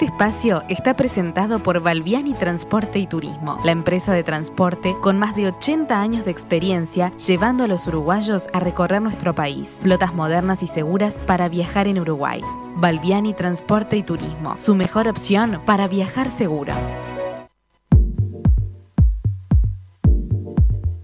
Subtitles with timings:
[0.00, 5.36] Este espacio está presentado por Valviani Transporte y Turismo, la empresa de transporte con más
[5.36, 9.76] de 80 años de experiencia llevando a los uruguayos a recorrer nuestro país.
[9.82, 12.40] Flotas modernas y seguras para viajar en Uruguay.
[12.76, 16.72] Valviani Transporte y Turismo, su mejor opción para viajar seguro.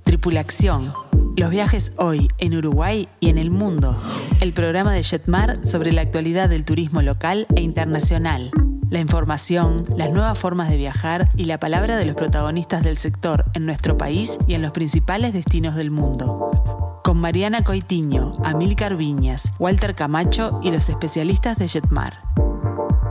[0.04, 0.94] Tripulación.
[1.36, 4.00] Los viajes hoy en Uruguay y en el mundo.
[4.40, 8.50] El programa de Jetmar sobre la actualidad del turismo local e internacional.
[8.88, 13.46] La información, las nuevas formas de viajar y la palabra de los protagonistas del sector
[13.54, 17.00] en nuestro país y en los principales destinos del mundo.
[17.02, 22.22] Con Mariana Coitiño, Amílcar Viñas, Walter Camacho y los especialistas de Jetmar.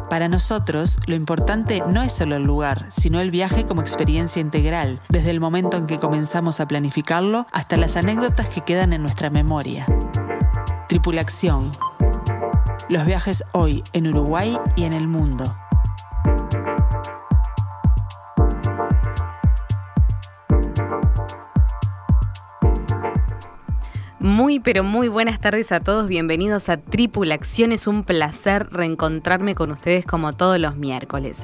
[0.09, 5.01] Para nosotros, lo importante no es solo el lugar, sino el viaje como experiencia integral,
[5.09, 9.29] desde el momento en que comenzamos a planificarlo hasta las anécdotas que quedan en nuestra
[9.29, 9.85] memoria.
[10.87, 11.71] Tripulación.
[12.87, 15.53] Los viajes hoy en Uruguay y en el mundo.
[24.25, 26.09] Muy, pero muy buenas tardes a todos.
[26.09, 27.71] Bienvenidos a Tripulación.
[27.71, 31.43] Es un placer reencontrarme con ustedes como todos los miércoles.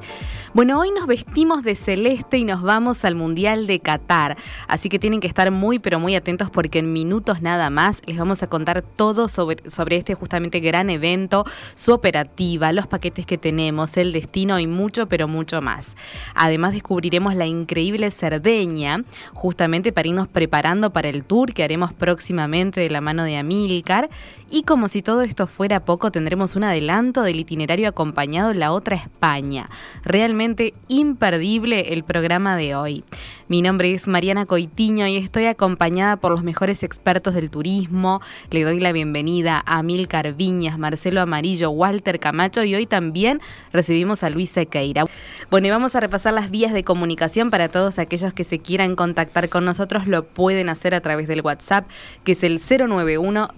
[0.55, 4.35] Bueno, hoy nos vestimos de celeste y nos vamos al Mundial de Qatar.
[4.67, 8.17] Así que tienen que estar muy, pero muy atentos porque en minutos nada más les
[8.17, 11.45] vamos a contar todo sobre, sobre este justamente gran evento,
[11.75, 15.95] su operativa, los paquetes que tenemos, el destino y mucho, pero mucho más.
[16.33, 22.70] Además descubriremos la increíble Cerdeña, justamente para irnos preparando para el tour que haremos próximamente
[22.79, 24.09] de la mano de Amílcar.
[24.53, 28.97] Y como si todo esto fuera poco, tendremos un adelanto del itinerario acompañado La Otra
[28.97, 29.67] España.
[30.03, 33.05] Realmente imperdible el programa de hoy.
[33.47, 38.19] Mi nombre es Mariana Coitiño y estoy acompañada por los mejores expertos del turismo.
[38.49, 43.39] Le doy la bienvenida a Amílcar Viñas, Marcelo Amarillo, Walter Camacho y hoy también
[43.71, 45.05] recibimos a Luisa Queira.
[45.49, 48.97] Bueno, y vamos a repasar las vías de comunicación para todos aquellos que se quieran
[48.97, 50.07] contactar con nosotros.
[50.07, 51.87] Lo pueden hacer a través del WhatsApp,
[52.25, 53.53] que es el 091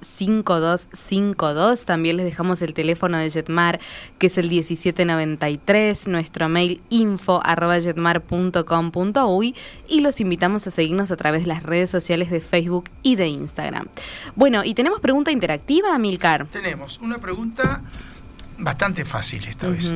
[0.00, 1.84] 525252.
[1.84, 3.80] También les dejamos el teléfono de Jetmar,
[4.18, 9.54] que es el 1793, nuestro mail info arroba jetmar.com.uy
[9.88, 13.28] y los invitamos a seguirnos a través de las redes sociales de Facebook y de
[13.28, 13.86] Instagram.
[14.36, 16.46] Bueno, y tenemos pregunta interactiva, Milcar.
[16.46, 17.82] Tenemos una pregunta
[18.58, 19.94] bastante fácil esta vez.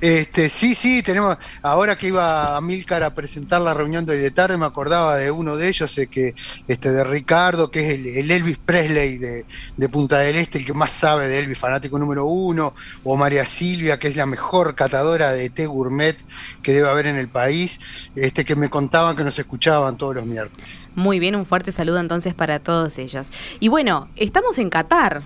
[0.00, 1.36] Este, sí, sí, tenemos.
[1.62, 5.16] Ahora que iba a Milcar a presentar la reunión de hoy de tarde, me acordaba
[5.16, 6.34] de uno de ellos, eh, que,
[6.66, 9.44] este, de Ricardo, que es el, el Elvis Presley de,
[9.76, 13.44] de Punta del Este, el que más sabe de Elvis, fanático número uno, o María
[13.46, 16.16] Silvia, que es la mejor catadora de té gourmet
[16.62, 17.78] que debe haber en el país,
[18.16, 20.88] este, que me contaban que nos escuchaban todos los miércoles.
[20.96, 23.30] Muy bien, un fuerte saludo entonces para todos ellos.
[23.60, 25.22] Y bueno, estamos en Qatar.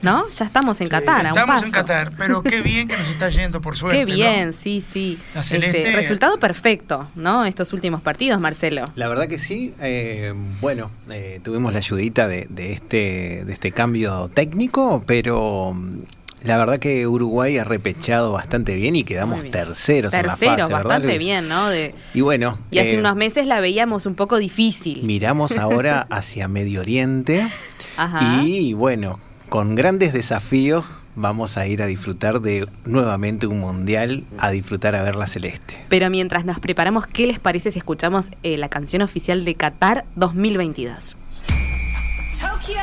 [0.00, 0.28] ¿No?
[0.30, 1.66] Ya estamos en Qatar, a un Estamos paso.
[1.66, 3.98] en Qatar, pero qué bien que nos está yendo por suerte.
[3.98, 4.52] Qué bien, ¿no?
[4.52, 5.18] sí, sí.
[5.34, 7.44] La Este, resultado perfecto, ¿no?
[7.44, 8.84] Estos últimos partidos, Marcelo.
[8.94, 9.74] La verdad que sí.
[9.80, 15.74] eh, bueno, eh, tuvimos la ayudita de, de este, de este cambio técnico, pero
[16.44, 19.52] la verdad que Uruguay ha repechado bastante bien y quedamos bien.
[19.52, 21.18] terceros, en la Tercero, fase, ¿verdad, bastante Luis?
[21.18, 21.68] bien, ¿no?
[21.68, 25.02] De, Y bueno, y hace eh, unos meses la veíamos un poco difícil.
[25.02, 27.50] miramos ahora hacia Medio Oriente
[27.96, 28.42] Ajá.
[28.44, 29.18] y bueno,
[29.48, 35.02] con grandes desafíos vamos a ir a disfrutar de nuevamente un mundial, a disfrutar a
[35.02, 35.82] ver la celeste.
[35.88, 40.04] Pero mientras nos preparamos, ¿qué les parece si escuchamos eh, la canción oficial de Qatar
[40.14, 41.16] 2022?
[42.40, 42.78] Tokyo,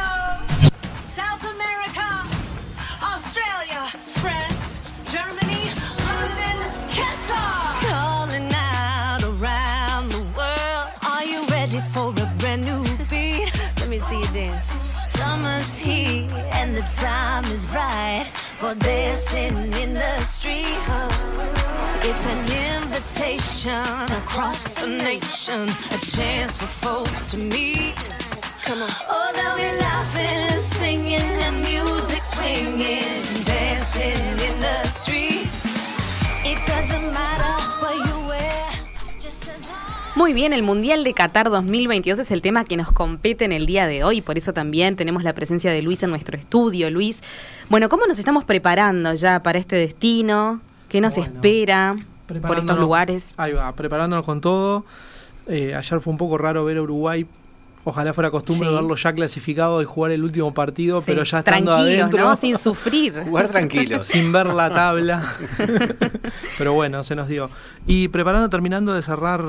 [16.96, 18.32] time is right.
[18.58, 20.80] for dancing in the street.
[22.08, 22.42] It's an
[22.82, 23.86] invitation
[24.22, 27.96] across the nations, a chance for folks to meet.
[28.64, 28.90] Come on.
[29.10, 33.15] Oh, they'll be laughing and singing and music swinging,
[40.16, 43.66] Muy bien, el Mundial de Qatar 2022 es el tema que nos compete en el
[43.66, 46.90] día de hoy, por eso también tenemos la presencia de Luis en nuestro estudio.
[46.90, 47.20] Luis,
[47.70, 50.62] bueno, ¿cómo nos estamos preparando ya para este destino?
[50.88, 51.96] ¿Qué nos Bueno, espera
[52.48, 53.34] por estos lugares?
[53.36, 54.86] Ahí va, preparándonos con todo.
[55.48, 57.26] Eh, ayer fue un poco raro ver a Uruguay.
[57.84, 58.74] Ojalá fuera costumbre Sí.
[58.74, 62.36] verlo ya clasificado y jugar el último partido, Sí, pero ya estando tranquilos, adentro, ¿no?
[62.38, 63.22] Sin sufrir.
[63.28, 64.06] Jugar tranquilos.
[64.06, 65.36] sin ver la tabla.
[66.58, 67.50] pero bueno, se nos dio.
[67.86, 69.44] Y preparando, terminando de cerrar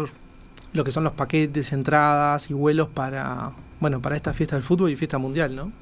[0.77, 4.91] lo que son los paquetes, entradas y vuelos para, bueno, para esta fiesta del fútbol
[4.91, 5.73] y fiesta mundial, ¿no?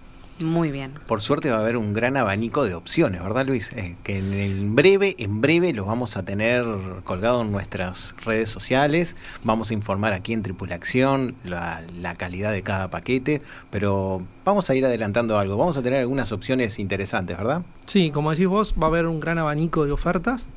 [0.40, 0.92] Muy bien.
[1.06, 3.70] Por suerte va a haber un gran abanico de opciones, ¿verdad Luis?
[3.72, 6.64] Eh, que en el breve, en breve los vamos a tener
[7.04, 9.14] colgados en nuestras redes sociales.
[9.44, 14.74] Vamos a informar aquí en Tripulación la, la calidad de cada paquete, pero vamos a
[14.74, 15.56] ir adelantando algo.
[15.56, 17.62] Vamos a tener algunas opciones interesantes, ¿verdad?
[17.86, 20.48] Sí, como decís vos, va a haber un gran abanico de ofertas.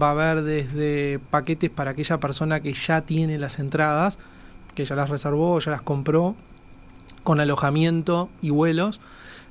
[0.00, 4.18] Va a haber desde paquetes para aquella persona que ya tiene las entradas,
[4.74, 6.34] que ya las reservó, ya las compró,
[7.22, 9.00] con alojamiento y vuelos.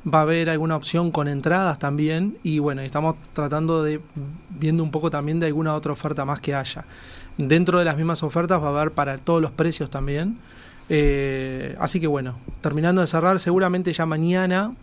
[0.05, 2.37] Va a haber alguna opción con entradas también.
[2.43, 4.01] Y bueno, estamos tratando de
[4.49, 6.85] viendo un poco también de alguna otra oferta más que haya.
[7.37, 10.39] Dentro de las mismas ofertas va a haber para todos los precios también.
[10.89, 14.73] Eh, así que bueno, terminando de cerrar, seguramente ya mañana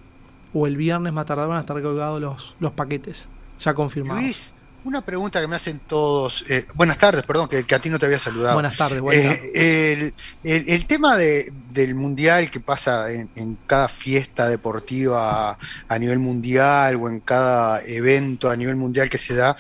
[0.52, 3.28] o el viernes más tardar van a estar colgados los, los paquetes,
[3.58, 4.22] ya confirmados.
[4.22, 4.54] Luis,
[4.84, 6.44] una pregunta que me hacen todos.
[6.48, 8.54] eh, buenas tardes, perdón, que, que a ti no te había saludado.
[8.54, 13.58] Buenas tardes, buenas Eh, el, el- el tema de, del mundial que pasa en, en
[13.66, 19.34] cada fiesta deportiva a nivel mundial o en cada evento a nivel mundial que se
[19.34, 19.54] da,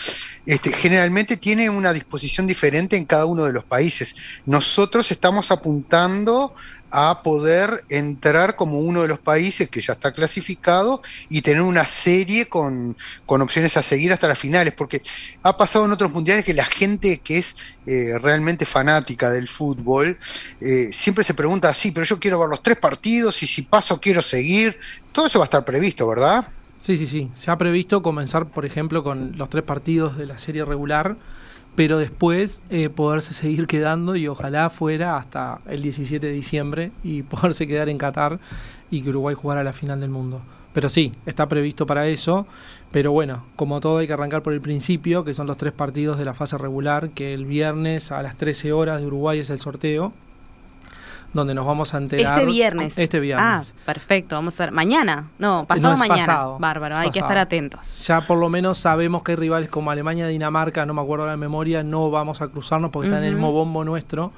[0.46, 4.16] este, generalmente tiene una disposición diferente en cada uno de los países.
[4.46, 6.54] Nosotros estamos apuntando
[6.90, 11.86] a poder entrar como uno de los países que ya está clasificado y tener una
[11.86, 12.96] serie con,
[13.26, 15.02] con opciones a seguir hasta las finales, porque
[15.42, 17.56] ha pasado en otros mundiales que la gente que es
[17.86, 20.18] eh, realmente fanática del fútbol
[20.60, 24.00] eh, siempre se pregunta, sí, pero yo quiero ver los tres partidos y si paso
[24.00, 24.78] quiero seguir.
[25.12, 26.48] Todo eso va a estar previsto, ¿verdad?
[26.80, 27.30] Sí, sí, sí.
[27.34, 31.16] Se ha previsto comenzar, por ejemplo, con los tres partidos de la serie regular,
[31.74, 37.22] pero después eh, poderse seguir quedando y ojalá fuera hasta el 17 de diciembre y
[37.24, 38.40] poderse quedar en Qatar
[38.90, 40.42] y que Uruguay jugara la final del mundo.
[40.72, 42.46] Pero sí, está previsto para eso.
[42.90, 46.18] Pero bueno, como todo hay que arrancar por el principio, que son los tres partidos
[46.18, 49.58] de la fase regular, que el viernes a las 13 horas de Uruguay es el
[49.58, 50.12] sorteo,
[51.32, 52.34] donde nos vamos a enterar.
[52.34, 52.98] Este viernes.
[52.98, 53.74] Este viernes.
[53.76, 54.34] Ah, perfecto.
[54.34, 54.72] Vamos a ver.
[54.72, 55.28] Mañana.
[55.38, 56.26] No, pasado mañana.
[56.26, 56.58] pasado.
[56.58, 58.06] Bárbaro, hay que estar atentos.
[58.06, 61.36] Ya por lo menos sabemos que hay rivales como Alemania, Dinamarca, no me acuerdo la
[61.36, 64.32] memoria, no vamos a cruzarnos porque están en el mismo bombo nuestro,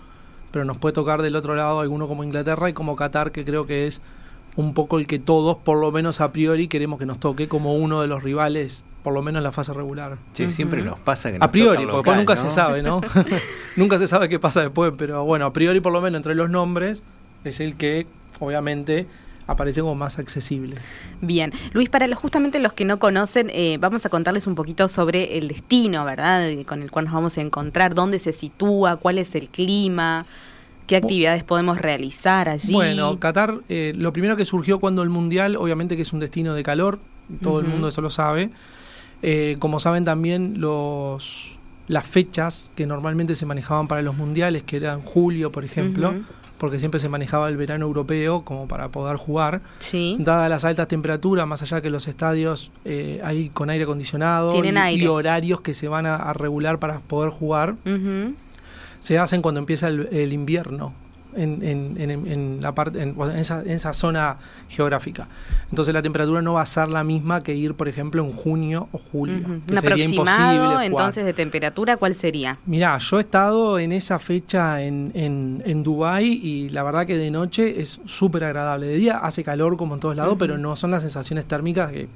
[0.51, 3.67] pero nos puede tocar del otro lado alguno como Inglaterra y como Qatar, que creo
[3.67, 4.03] que es
[4.57, 7.75] un poco el que todos, por lo menos a priori, queremos que nos toque como
[7.75, 10.19] uno de los rivales, por lo menos en la fase regular.
[10.35, 12.41] Che, siempre nos pasa que A nos priori, toca porque local, nunca ¿no?
[12.41, 13.01] se sabe, ¿no?
[13.77, 16.51] nunca se sabe qué pasa después, pero bueno, a priori por lo menos entre los
[16.51, 17.03] nombres
[17.45, 18.07] es el que
[18.41, 19.07] obviamente
[19.47, 20.77] aparece como más accesible.
[21.21, 24.89] Bien, Luis, para los, justamente los que no conocen, eh, vamos a contarles un poquito
[24.89, 26.49] sobre el destino, ¿verdad?
[26.67, 30.27] Con el cual nos vamos a encontrar, dónde se sitúa, cuál es el clima,
[31.01, 32.73] qué actividades podemos realizar allí.
[32.73, 36.55] Bueno, Qatar, eh, lo primero que surgió cuando el Mundial, obviamente que es un destino
[36.55, 36.99] de calor,
[37.43, 38.51] todo el mundo eso lo sabe.
[39.23, 41.59] Eh, como saben también los
[41.89, 46.15] las fechas que normalmente se manejaban para los mundiales, que eran julio, por ejemplo,
[46.57, 49.61] porque siempre se manejaba el verano europeo como para poder jugar.
[49.79, 50.17] sí.
[50.19, 54.69] Dadas las altas temperaturas, más allá que los estadios eh, hay con aire acondicionado y,
[54.69, 55.05] aire.
[55.05, 58.35] y horarios que se van a, a regular para poder jugar, Ujú.
[59.03, 60.95] Se hacen cuando empieza el, el invierno
[61.35, 63.03] en, en- en- en la parte
[63.37, 64.37] esa, en esa zona
[64.69, 65.29] geográfica.
[65.71, 68.89] Entonces la temperatura no va a ser la misma que ir, por ejemplo, en junio
[68.93, 69.39] o julio.
[69.39, 69.61] Ujú.
[69.67, 72.59] que Un sería imposible aproximado entonces de temperatura, ¿cuál sería?
[72.67, 77.17] Mirá, yo he estado en esa fecha en, en, en Dubái y la verdad que
[77.17, 78.87] de noche es súper agradable.
[78.87, 82.09] De día hace calor como en todos lados, pero no son las sensaciones térmicas que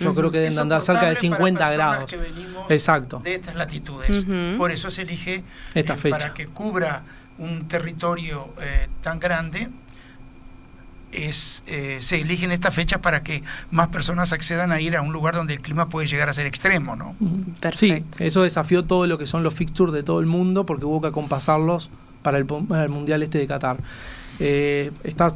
[0.00, 2.10] yo creo que deben andar cerca de soportable para 50 personas grados.
[2.10, 3.20] que venimos Exacto.
[3.24, 4.26] de estas latitudes.
[4.56, 5.42] Por eso se elige
[5.74, 6.18] Esta eh, fecha.
[6.18, 7.02] para que cubra
[7.38, 9.68] un territorio eh, tan grande.
[11.10, 15.10] Es, eh, se eligen estas fechas para que más personas accedan a ir a un
[15.10, 17.16] lugar donde el clima puede llegar a ser extremo, ¿no?
[17.18, 18.18] Sí, Perfecto.
[18.22, 21.06] eso desafió todo lo que son los fixtures de todo el mundo porque hubo que
[21.08, 21.88] acompasarlos
[22.20, 23.78] para el, para el Mundial este de Qatar.
[24.38, 25.28] Eh, está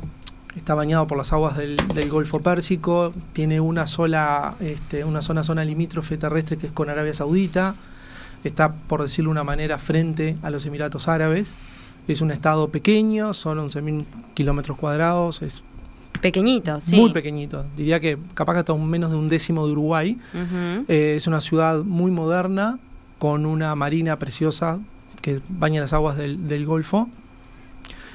[0.57, 5.43] está bañado por las aguas del, del Golfo Pérsico, tiene una sola, este, una zona,
[5.43, 7.75] zona limítrofe terrestre que es con Arabia Saudita,
[8.45, 11.55] está, por decirlo de una manera, frente a los Emiratos Árabes.
[12.09, 14.05] Es un estado pequeño, son 11.000
[14.35, 15.63] kilómetros cuadrados, es
[16.21, 16.97] Pequeñito, sí.
[16.97, 17.65] muy pequeñito.
[17.77, 20.19] Diría que capaz que hasta menos de un décimo de Uruguay.
[20.87, 22.79] Eh, es una ciudad muy moderna,
[23.19, 24.79] con una marina preciosa
[25.21, 27.09] que baña las aguas del, del Golfo.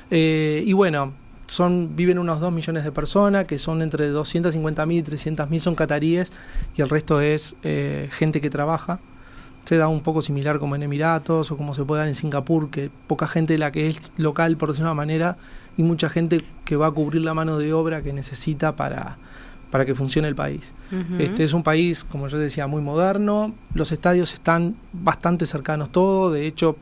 [0.09, 1.11] Eh, y bueno,
[1.47, 6.31] son, viven unos 2 millones de personas, que son entre 250.000 y 300.000 son cataríes,
[6.75, 8.99] y el resto es eh, gente que trabaja.
[9.65, 12.69] Se da un poco similar como en Emiratos o como se puede dar en Singapur,
[12.69, 15.37] que poca gente de la que es local, por decirlo de una manera,
[15.75, 19.17] y mucha gente que va a cubrir la mano de obra que necesita para,
[19.71, 20.73] para que funcione el país.
[21.19, 23.53] Este es un país, como yo decía, muy moderno.
[23.73, 26.33] Los estadios están bastante cercanos todos.
[26.33, 26.77] De hecho,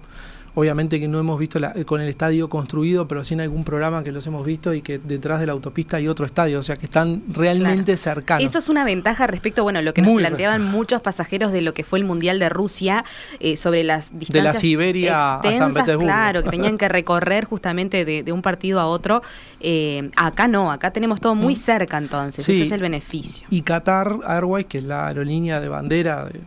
[0.56, 4.04] obviamente que no hemos visto la- con el estadio construido, pero sí en algún programa
[4.04, 6.60] que los hemos visto y que detrás de la autopista hay otro estadio.
[6.60, 8.44] O sea que están realmente cercanos.
[8.44, 10.78] Eso es una ventaja respecto, bueno, lo que nos Muy planteaban ventaja.
[10.78, 13.04] muchos pasajeros de lo que fue el Mundial de Rusia
[13.40, 16.04] eh, sobre las distancias la Siberia a San Petersburgo.
[16.08, 19.22] Claro, que tenían que recorrer justamente de, de un partido a otro.
[19.60, 22.46] Eh, acá no, acá tenemos todo muy cerca entonces, Mm.
[22.46, 22.56] Sí.
[22.58, 23.48] ese es el beneficio.
[23.50, 26.40] Y Qatar Airways, que es la aerolínea de bandera de-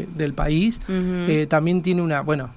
[0.00, 2.50] de- del país, eh, también tiene una, bueno,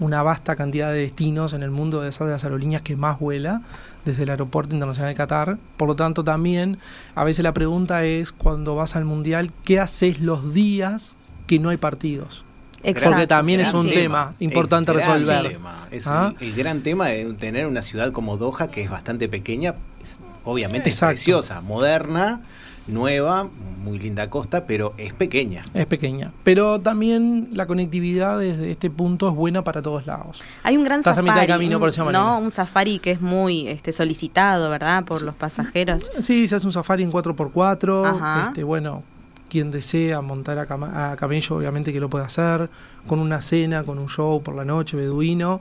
[0.00, 3.18] una vasta cantidad de destinos en el mundo de esas de las aerolíneas que más
[3.18, 3.62] vuela
[4.04, 5.58] desde el aeropuerto internacional de Qatar.
[5.76, 6.78] Por lo tanto, también
[7.14, 11.68] a veces la pregunta es cuando vas al mundial, ¿qué haces los días que no
[11.70, 12.44] hay partidos?
[12.84, 13.10] Exacto.
[13.10, 13.94] Porque también es un sí.
[13.94, 15.52] tema importante El gran resolver.
[15.52, 15.88] tema.
[15.90, 16.32] Es ¿Ah?
[16.38, 20.16] el, el gran tema de tener una ciudad como Doha, que es bastante pequeña, es-
[20.44, 21.14] obviamente Exacto.
[21.14, 22.40] es preciosa, moderna,
[22.88, 23.48] nueva,
[23.84, 25.62] muy linda costa, pero es pequeña.
[25.74, 26.32] Es pequeña.
[26.42, 30.42] Pero también la conectividad desde este punto es buena para todos lados.
[30.62, 32.24] Hay un gran Estás a safari, mitad de camino, un- por decirlo de ¿no?
[32.24, 32.38] manera.
[32.44, 35.04] Un safari que es muy este, solicitado, ¿verdad?
[35.04, 36.10] Por los pasajeros.
[36.18, 38.04] Sí, se hace un safari en 4x4.
[38.06, 38.44] Ajá.
[38.48, 39.02] Este, bueno,
[39.48, 42.68] quien desea montar a, cama- a camello, obviamente que lo puede hacer,
[43.06, 45.60] con una cena, con un show por la noche, beduino.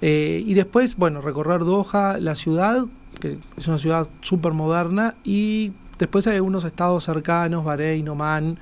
[0.00, 2.84] Eh, y después, bueno, recorrer Doha, la ciudad,
[3.20, 8.58] que es una ciudad súper moderna, y después hay algunos estados cercanos, Bahrein, Oman,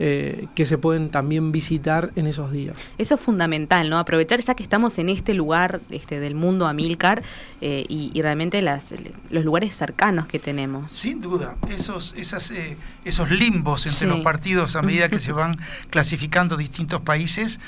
[0.00, 2.92] eh, que se pueden también visitar en esos días.
[2.98, 3.98] Eso es fundamental, ¿no?
[3.98, 7.24] Aprovechar ya que estamos en este lugar este, del mundo Amilcar
[7.60, 8.94] eh, y, y realmente las,
[9.30, 10.92] los lugares cercanos que tenemos.
[10.92, 14.06] Sin duda, esos, esas, eh, esos limbos entre Sí.
[14.06, 15.56] los partidos a medida que se van
[15.90, 17.58] clasificando distintos países,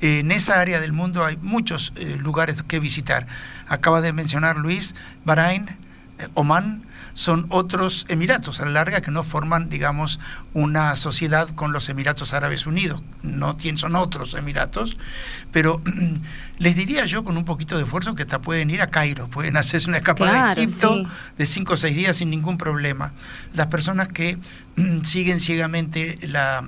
[0.00, 3.26] eh, en esa área del mundo hay muchos eh, lugares que visitar.
[3.66, 4.94] Acaba de mencionar Luis,
[5.24, 5.66] Bahrein,
[6.20, 6.84] eh, Oman,
[7.20, 10.18] son otros Emiratos a la larga que no forman, digamos,
[10.54, 13.02] una sociedad con los Emiratos Árabes Unidos.
[13.22, 14.96] No tienen, son otros Emiratos,
[15.52, 15.82] pero
[16.58, 19.58] les diría yo con un poquito de esfuerzo que hasta pueden ir a Cairo, pueden
[19.58, 21.06] hacerse una escapada Claro, a Egipto sí.
[21.36, 23.12] de cinco o seis días sin ningún problema.
[23.52, 24.38] Las personas que
[25.02, 26.64] siguen ciegamente la,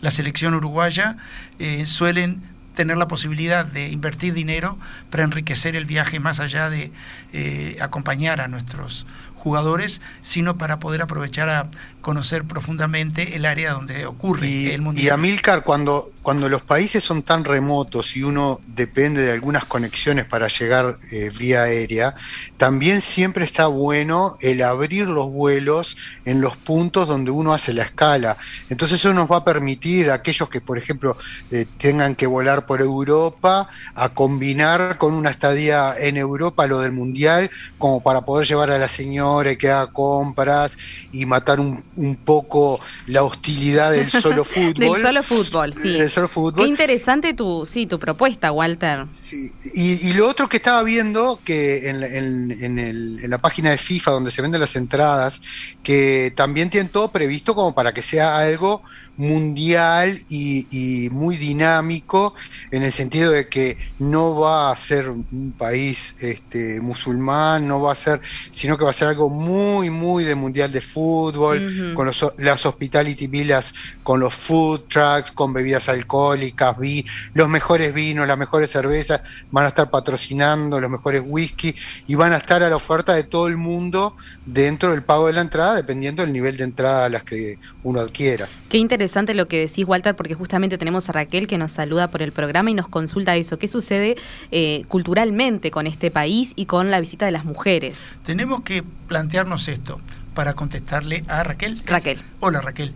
[0.00, 1.18] la selección uruguaya
[1.58, 2.40] eh, suelen
[2.74, 4.78] tener la posibilidad de invertir dinero
[5.10, 6.92] para enriquecer el viaje más allá de
[7.32, 9.06] eh, acompañar a nuestros
[9.42, 11.68] jugadores, sino para poder aprovechar a
[12.02, 15.14] conocer profundamente el área donde ocurre Y, el y mundial.
[15.14, 20.48] Amílcar, cuando, cuando los países son tan remotos y uno depende de algunas conexiones para
[20.48, 22.14] llegar eh, vía aérea,
[22.56, 27.84] también siempre está bueno el abrir los vuelos en los puntos donde uno hace la
[27.84, 28.36] escala.
[28.68, 31.16] Entonces eso nos va a permitir a aquellos que, por ejemplo,
[31.50, 36.92] eh, tengan que volar por Europa, a combinar con una estadía en Europa lo del
[36.92, 40.76] Mundial, como para poder llevar a la señora y que haga compras
[41.12, 44.74] y matar un, un poco la hostilidad del solo fútbol.
[44.74, 45.90] Del solo fútbol, sí.
[45.92, 46.66] Del solo Qué fútbol.
[46.68, 49.06] interesante tu, sí, tu propuesta, Walter.
[49.22, 53.70] Sí, Y, y lo otro que estaba viendo, que en- en el- en la página
[53.70, 55.42] de FIFA donde se venden las entradas,
[55.82, 58.82] que también tienen todo previsto como para que sea algo
[59.22, 62.34] mundial y, y muy dinámico,
[62.70, 67.92] en el sentido de que no va a ser un país este, musulmán, no va
[67.92, 72.06] a ser, sino que va a ser algo muy, muy de mundial de fútbol, con
[72.06, 78.26] los, las hospitality villas, con los food trucks, con bebidas alcohólicas, vi, los mejores vinos,
[78.26, 81.74] las mejores cervezas, van a estar patrocinando los mejores whisky
[82.06, 85.34] y van a estar a la oferta de todo el mundo dentro del pago de
[85.34, 88.48] la entrada, dependiendo del nivel de entrada a las que uno adquiera.
[88.72, 92.22] Qué interesante lo que decís, Walter, porque justamente tenemos a Raquel que nos saluda por
[92.22, 93.58] el programa y nos consulta eso.
[93.58, 94.16] ¿Qué sucede
[94.50, 98.00] eh, culturalmente con este país y con la visita de las mujeres?
[98.24, 100.00] Tenemos que plantearnos esto
[100.32, 101.82] para contestarle a Raquel.
[101.84, 102.22] Raquel.
[102.40, 102.94] Hola Raquel.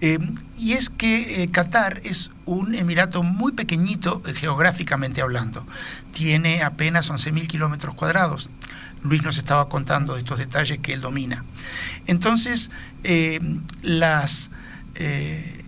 [0.00, 0.20] Eh,
[0.58, 5.66] y es que eh, Qatar es un emirato muy pequeñito eh, geográficamente hablando.
[6.12, 8.48] Tiene apenas 11.000 kilómetros cuadrados.
[9.02, 11.44] Luis nos estaba contando estos detalles que él domina.
[12.06, 12.70] Entonces,
[13.82, 14.52] las...
[14.98, 15.64] eh,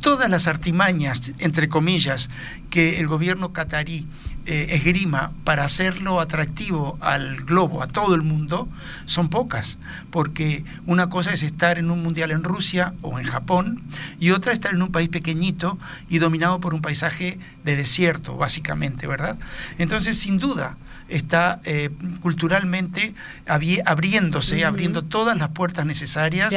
[0.00, 2.28] todas las artimañas, entre comillas,
[2.68, 4.06] que el gobierno catarí
[4.46, 8.68] eh, esgrima para hacerlo atractivo al globo, a todo el mundo,
[9.06, 9.78] son pocas,
[10.10, 13.82] porque una cosa es estar en un mundial en Rusia o en Japón
[14.20, 15.78] y otra estar en un país pequeñito
[16.10, 19.38] y dominado por un paisaje de desierto, básicamente, ¿verdad?
[19.78, 20.76] Entonces, sin duda,
[21.08, 23.14] está eh, culturalmente
[23.46, 26.50] abri- abriéndose, abriendo todas las puertas necesarias,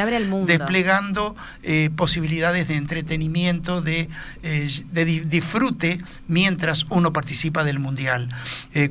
[0.48, 4.10] desplegando eh, posibilidades de entretenimiento, de,
[4.44, 8.30] eh, de di- disfrute mientras uno participa del mundial.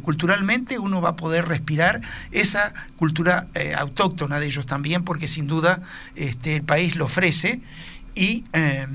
[0.03, 2.01] Culturalmente uno va a poder respirar
[2.33, 3.47] esa cultura
[3.79, 5.81] autóctona de ellos también, porque sin duda
[6.15, 7.61] este, el país lo ofrece
[8.15, 8.87] y eh,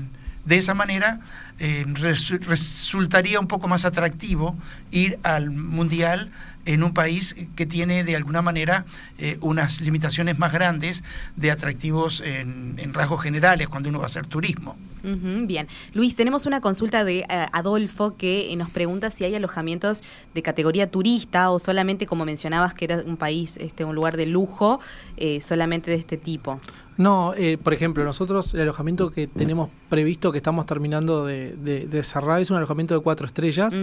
[0.44, 1.20] de esa manera
[1.58, 4.56] eh, resu- resultaría un poco más atractivo
[4.90, 6.30] ir al mundial
[6.64, 8.86] en un país que tiene de alguna manera
[9.18, 11.02] eh, unas limitaciones más grandes
[11.36, 14.76] de atractivos en, en rasgos generales cuando uno va a hacer turismo.
[15.04, 15.66] Bien.
[15.94, 20.42] Luis, tenemos una consulta de eh, Adolfo que eh, nos pregunta si hay alojamientos de
[20.42, 24.78] categoría turista o solamente, como mencionabas, que era un país, este, un lugar de lujo,
[25.16, 26.60] eh, solamente de este tipo.
[26.98, 31.88] No, eh, por ejemplo, nosotros el alojamiento que tenemos previsto, que estamos terminando de, de-
[31.88, 33.76] de cerrar, es un alojamiento de cuatro estrellas,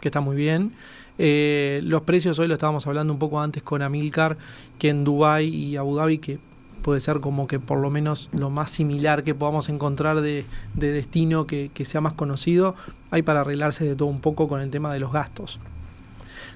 [0.00, 0.72] que está muy bien.
[1.18, 4.36] Eh, los precios hoy lo estábamos hablando un poco antes con Amilcar,
[4.78, 6.38] que en Dubai y Abu Dhabi, que
[6.82, 10.92] puede ser como que por lo menos lo más similar que podamos encontrar de, de
[10.92, 12.74] destino que, que sea más conocido,
[13.10, 15.60] hay para arreglarse de todo un poco con el tema de los gastos.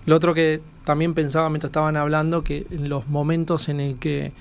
[0.04, 4.32] Lo otro que también pensaba mientras estaban hablando, que en los momentos en el que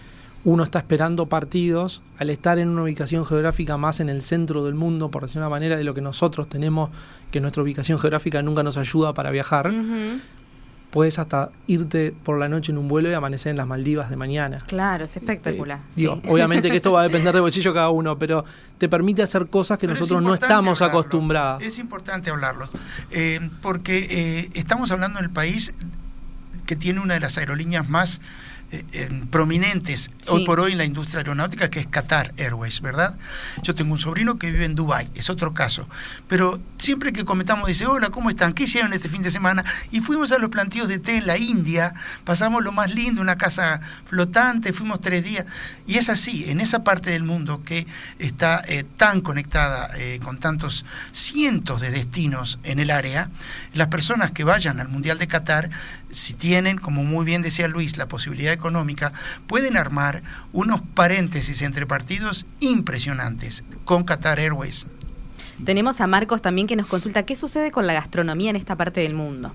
[0.46, 4.76] uno está esperando partidos, al estar en una ubicación geográfica más en el centro del
[4.76, 6.92] mundo, por decir una manera, de lo que nosotros tenemos,
[7.32, 9.74] que nuestra ubicación geográfica nunca nos ayuda para viajar,
[10.92, 14.18] puedes hasta irte por la noche en un vuelo y amanecer en las Maldivas de
[14.18, 14.60] mañana.
[14.68, 15.80] Claro, es espectacular.
[15.80, 18.46] Eh, digo, obviamente que esto va a depender del bolsillo de cada uno, pero
[18.78, 21.64] te permite hacer cosas que Pero es nosotros no estamos hablarlo, acostumbrados.
[21.64, 22.70] Es importante hablarlos,
[23.10, 25.74] eh, porque eh, estamos hablando en el país
[26.68, 28.22] que tiene una de las aerolíneas más
[28.72, 30.32] eh, prominentes Sí.
[30.32, 33.16] hoy por hoy en la industria aeronáutica, que es Qatar Airways, ¿verdad?
[33.62, 35.88] Yo tengo un sobrino que vive en Dubai, es otro caso.
[36.28, 38.54] Pero siempre que comentamos, dice, hola, ¿cómo están?
[38.54, 39.64] ¿Qué hicieron este fin de semana?
[39.92, 43.38] Y fuimos a los plantíos de té en la India, pasamos lo más lindo, una
[43.38, 45.46] casa flotante, fuimos tres días.
[45.88, 47.86] Y es así, en esa parte del mundo que
[48.20, 53.30] está eh, tan conectada eh, con tantos cientos de destinos en el área,
[53.74, 55.70] las personas que vayan al Mundial de Qatar,
[56.16, 59.12] si tienen, como muy bien decía Luis, la posibilidad económica,
[59.48, 60.24] pueden armar
[60.54, 64.88] unos paréntesis entre partidos impresionantes con Qatar Airways.
[65.64, 69.02] Tenemos a Marcos también que nos consulta qué sucede con la gastronomía en esta parte
[69.02, 69.54] del mundo.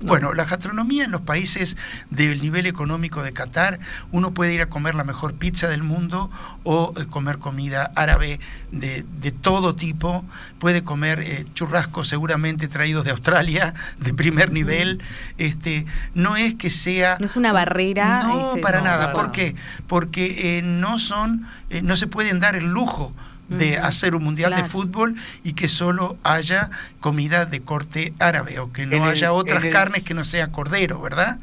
[0.00, 1.76] Bueno, la gastronomía en los países
[2.10, 3.80] del nivel económico de Qatar,
[4.12, 6.30] uno puede ir a comer la mejor pizza del mundo
[6.64, 8.40] o eh, comer comida árabe
[8.72, 10.24] de, de todo tipo,
[10.58, 15.02] puede comer eh, churrascos seguramente traídos de Australia, de primer nivel.
[15.38, 17.16] Este, no es que sea...
[17.20, 19.12] No es una barrera, No, este, para no, nada.
[19.12, 19.54] ¿Por qué?
[19.86, 23.12] Porque eh, no son, eh, no se pueden dar el lujo
[23.48, 28.72] de hacer un mundial de fútbol y que solo haya comida de corte árabe o
[28.72, 31.38] que no En el- haya otras el- carnes que no sea cordero, ¿verdad?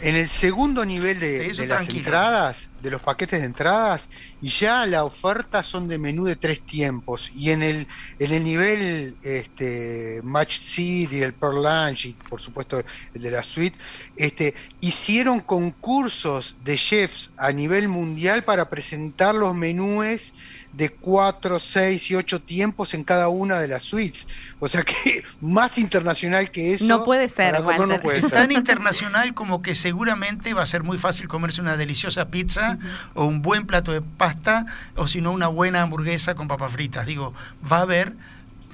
[0.00, 4.08] En el segundo nivel de, las entradas, de los paquetes de entradas,
[4.40, 7.32] ya la oferta son de menú de tres tiempos.
[7.34, 7.88] Y en el,
[8.20, 12.80] en el nivel este, Match City, el Pearl Lunch y por supuesto
[13.14, 13.76] el de la suite,
[14.16, 20.34] este, hicieron concursos de chefs a nivel mundial para presentar los menúes
[20.72, 24.28] de cuatro, seis y ocho tiempos en cada una de las suites.
[24.60, 26.84] O sea que más internacional que eso.
[26.84, 28.32] No puede ser, no puede Es ser.
[28.32, 32.78] tan internacional como que seguramente va a ser muy fácil comerse una deliciosa pizza
[33.14, 37.06] o un buen plato de pasta o si no una buena hamburguesa con papas fritas.
[37.06, 37.34] Digo,
[37.70, 38.14] va a haber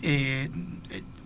[0.03, 0.51] eh,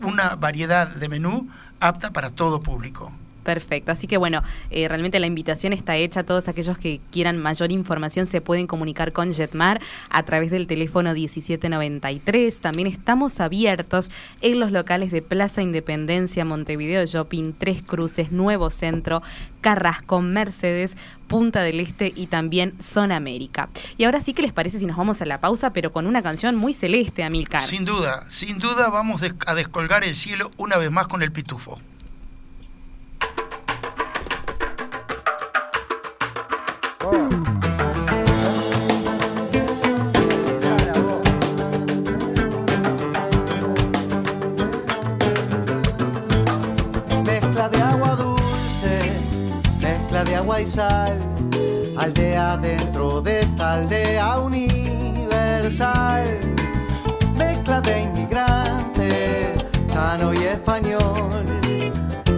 [0.03, 1.49] una variedad de menú
[1.81, 3.13] apta para todo público.
[3.49, 6.23] Perfecto, así que bueno, eh, realmente la invitación está hecha.
[6.23, 9.81] Todos aquellos que quieran mayor información se pueden comunicar con Jetmar
[10.11, 12.61] a través del teléfono 1793.
[12.61, 14.11] También estamos abiertos
[14.43, 19.23] en los locales de Plaza Independencia, Montevideo Shopping, Tres Cruces, Nuevo Centro,
[19.63, 20.95] Carrasco, Mercedes,
[21.27, 23.71] Punta del Este y también Zona América.
[23.97, 26.23] Y ahora sí que les parece si nos vamos a la pausa, pero con una
[26.23, 27.63] canción muy celeste, Amilcar.
[27.63, 31.81] Sin duda, sin duda vamos a descolgar el cielo una vez más con el pitufo.
[50.61, 50.65] Y
[51.97, 56.25] aldea dentro de esta aldea universal,
[57.37, 59.55] mezcla de inmigrante,
[59.87, 61.45] cano y español,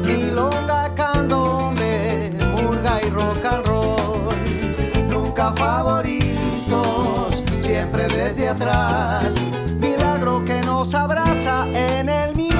[0.05, 4.29] milonga, candombe, murga y rock and roll,
[5.09, 9.35] nunca favoritos, siempre desde atrás,
[9.79, 12.60] milagro que nos abraza en el minuto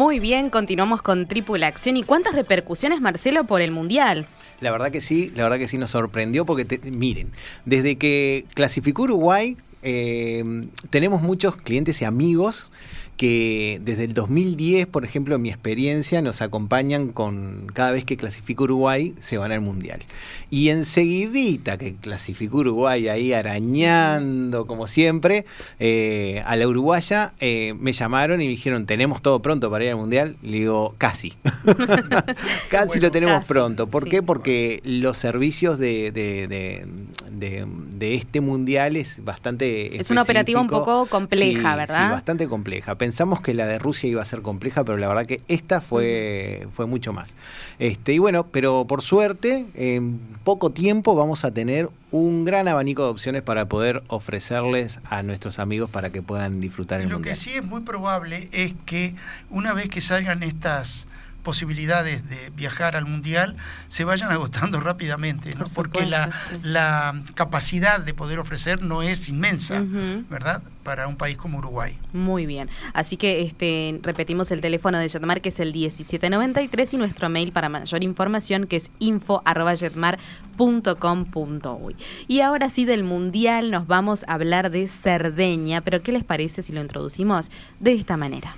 [0.00, 1.98] Muy bien, continuamos con Tripula Acción.
[1.98, 4.26] ¿Y cuántas repercusiones, Marcelo, por el Mundial?
[4.62, 7.32] La verdad que sí, la verdad que sí nos sorprendió porque, te- miren,
[7.66, 10.42] desde que clasificó Uruguay, eh,
[10.88, 12.70] tenemos muchos clientes y amigos
[13.20, 18.16] que desde el 2010, por ejemplo, en mi experiencia, nos acompañan con cada vez que
[18.16, 20.00] clasifica Uruguay, se van al Mundial.
[20.48, 25.44] Y enseguidita que clasificó Uruguay ahí arañando, como siempre,
[25.78, 29.90] eh, a la uruguaya, eh, me llamaron y me dijeron, ¿tenemos todo pronto para ir
[29.90, 30.36] al Mundial?
[30.40, 31.34] Le digo, casi.
[32.70, 33.86] casi Bueno, lo tenemos casi, pronto.
[33.86, 34.10] ¿Por sí.
[34.10, 34.22] qué?
[34.22, 36.86] Porque los servicios de, de- de-
[37.30, 40.00] de- de este mundial es bastante.
[40.00, 42.06] Es una operativa un poco compleja, Sí, ¿verdad?
[42.06, 42.94] Sí, bastante compleja.
[43.10, 46.68] Pensamos que la de Rusia iba a ser compleja, pero la verdad que esta fue,
[46.70, 47.34] fue mucho más.
[47.80, 53.02] Este, y bueno, pero por suerte, en poco tiempo vamos a tener un gran abanico
[53.02, 57.34] de opciones para poder ofrecerles a nuestros amigos para que puedan disfrutar el lo mundial.
[57.34, 59.16] que sí es muy probable es que
[59.50, 61.08] una vez que salgan estas
[61.42, 63.56] posibilidades de viajar al mundial
[63.88, 65.64] se vayan agotando rápidamente, ¿no?
[65.64, 66.60] Por porque la, supuesto, sí.
[66.64, 69.84] la capacidad de poder ofrecer no es inmensa.
[70.28, 70.62] ¿verdad?
[70.82, 71.98] Para un país como Uruguay.
[72.12, 72.68] Muy bien.
[72.94, 77.52] Así que este repetimos el teléfono de Jetmar que es el 1793 y nuestro mail
[77.52, 81.96] para mayor información que es info@jetmar.com.uy.
[82.28, 86.62] Y ahora sí del mundial nos vamos a hablar de Cerdeña, pero ¿qué les parece
[86.62, 88.56] si lo introducimos de esta manera?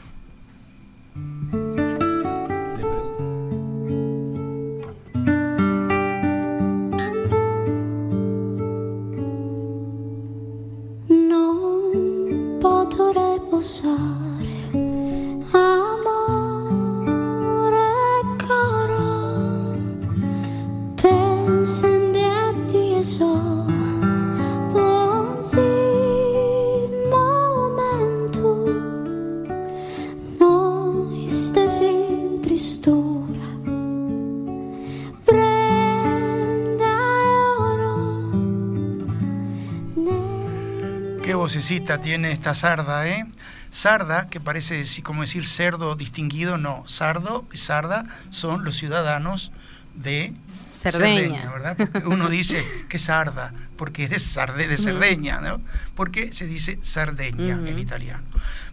[41.99, 43.27] Tiene esta sarda, ¿eh?
[43.71, 46.83] Sarda, que parece decir, como decir cerdo distinguido, no.
[46.87, 49.53] Sardo y sarda son los ciudadanos
[49.95, 50.35] de
[50.75, 51.51] Cerdeña.
[51.51, 51.77] ¿verdad?
[51.77, 55.61] Porque uno dice que sarda, porque es de, Sarde- de Cerdeña, ¿no?
[55.95, 58.25] Porque se dice Sardeña en italiano.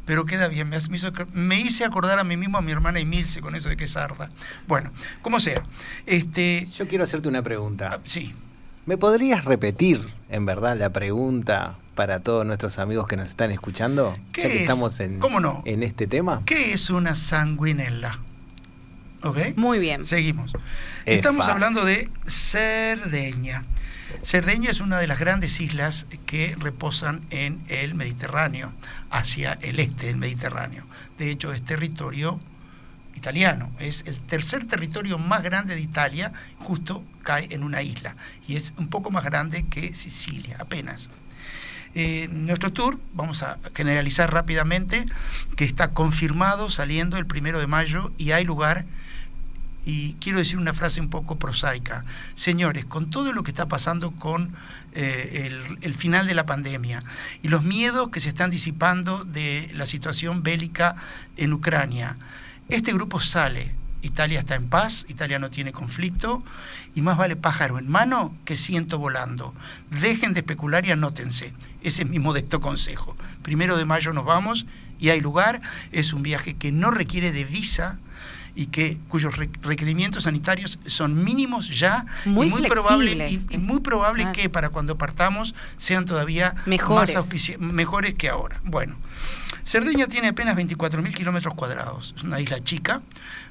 [0.06, 3.42] Pero queda bien, me, hizo me hice acordar a mí mismo, a mi hermana Emilce,
[3.42, 4.32] con eso de que es sarda.
[4.68, 5.62] Bueno, como sea.
[6.08, 7.90] Este, Yo quiero hacerte una pregunta.
[7.94, 8.34] ah, sí,
[8.90, 14.16] ¿Me podrías repetir, en verdad, la pregunta para todos nuestros amigos que nos están escuchando?
[14.32, 14.62] ¿Qué ya que es?
[14.62, 15.62] estamos en, ¿Cómo no?
[15.66, 16.42] en este tema.
[16.48, 18.18] ¿qué es una sanguinella?
[19.22, 19.56] ¿Ok?
[19.58, 20.06] Muy bien.
[20.06, 20.54] Seguimos.
[21.06, 21.54] Es Estamos fácil.
[21.54, 23.64] hablando de Cerdeña.
[24.24, 28.72] Cerdeña es una de las grandes islas que reposan en el Mediterráneo,
[29.12, 30.84] hacia el este del Mediterráneo.
[31.20, 32.40] De hecho, es territorio
[33.20, 33.70] italiano.
[33.80, 38.16] Es el tercer territorio más grande de Italia, justo cae en una isla.
[38.48, 41.10] Y es un poco más grande que Sicilia, apenas.
[41.96, 45.06] Eh, nuestro tour, vamos a generalizar rápidamente,
[45.56, 48.86] que está confirmado saliendo el primero de mayo y hay lugar
[49.86, 52.06] y quiero decir una frase un poco prosaica.
[52.36, 54.54] Señores, con todo lo que está pasando con
[54.94, 57.04] eh, el, el final de la pandemia
[57.42, 60.96] y los miedos que se están disipando de la situación bélica
[61.38, 62.18] en Ucrania,
[62.70, 63.76] este grupo sale.
[64.02, 66.42] Italia está en paz, Italia no tiene conflicto
[66.96, 69.54] y más vale pájaro en mano que ciento volando.
[69.90, 71.54] Dejen de especular y anótense.
[71.82, 73.18] Ese es mi modesto consejo.
[73.42, 74.66] Primero de mayo nos vamos
[75.00, 75.62] y hay lugar.
[75.92, 78.00] Es un viaje que no requiere de visa
[78.60, 83.58] y que cuyos re- requerimientos sanitarios son mínimos ya Muy y muy probable y, y
[83.58, 84.34] muy probable Claro.
[84.38, 87.16] que para cuando partamos sean todavía Mejores.
[87.16, 88.60] más mejores que ahora.
[88.66, 88.98] Bueno,
[89.66, 93.02] Cerdeña tiene apenas 24.000 kilómetros cuadrados, es una isla chica,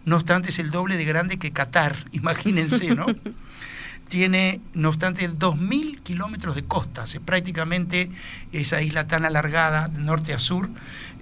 [0.04, 3.06] no obstante es el doble de grande que Qatar, imagínense, ¿no?
[4.08, 7.14] Tiene, no obstante, 2.000 kilómetros de costas.
[7.14, 8.10] Es prácticamente
[8.52, 10.68] esa isla tan alargada, de norte a sur,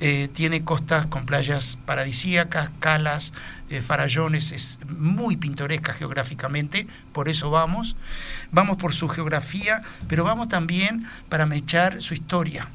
[0.01, 3.33] eh, tiene costas con playas paradisíacas, calas,
[3.68, 7.96] eh, farallones, es muy pintoresca geográficamente, por eso vamos.
[8.53, 12.68] Vamos por su geografía, pero vamos también para mechar su historia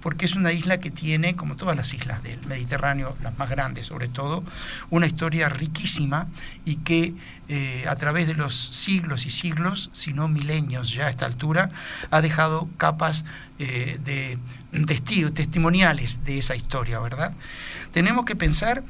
[0.00, 3.86] porque es una isla que tiene, como todas las islas del Mediterráneo, las más grandes
[3.86, 4.44] sobre todo,
[4.90, 6.28] una historia riquísima
[6.64, 7.14] y que
[7.48, 11.70] eh, a través de los siglos y siglos, si no milenios ya a esta altura,
[12.10, 13.24] ha dejado capas
[13.58, 14.38] eh, de
[14.86, 17.32] testi- testimoniales de esa historia, ¿verdad?
[17.92, 18.84] Tenemos que pensar,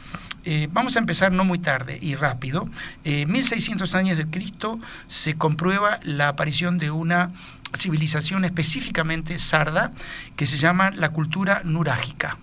[0.44, 2.68] eh, vamos a empezar no muy tarde y rápido,
[3.04, 7.30] eh, 1600 años de Cristo se comprueba la aparición de una
[7.76, 9.92] civilización específicamente sarda
[10.36, 12.38] que se llama la cultura nurágica.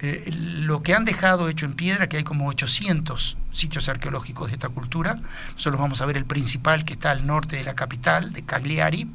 [0.00, 4.54] Eh, lo que han dejado hecho en piedra, que hay como 800 sitios arqueológicos de
[4.54, 5.20] esta cultura,
[5.54, 9.08] solo vamos a ver el principal que está al norte de la capital, de Cagliari,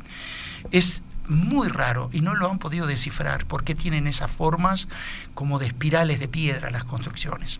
[0.71, 4.87] es muy raro y no lo han podido descifrar porque tienen esas formas
[5.35, 7.59] como de espirales de piedra las construcciones.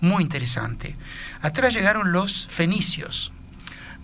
[0.00, 0.96] Muy interesante.
[1.42, 3.32] Atrás llegaron los fenicios,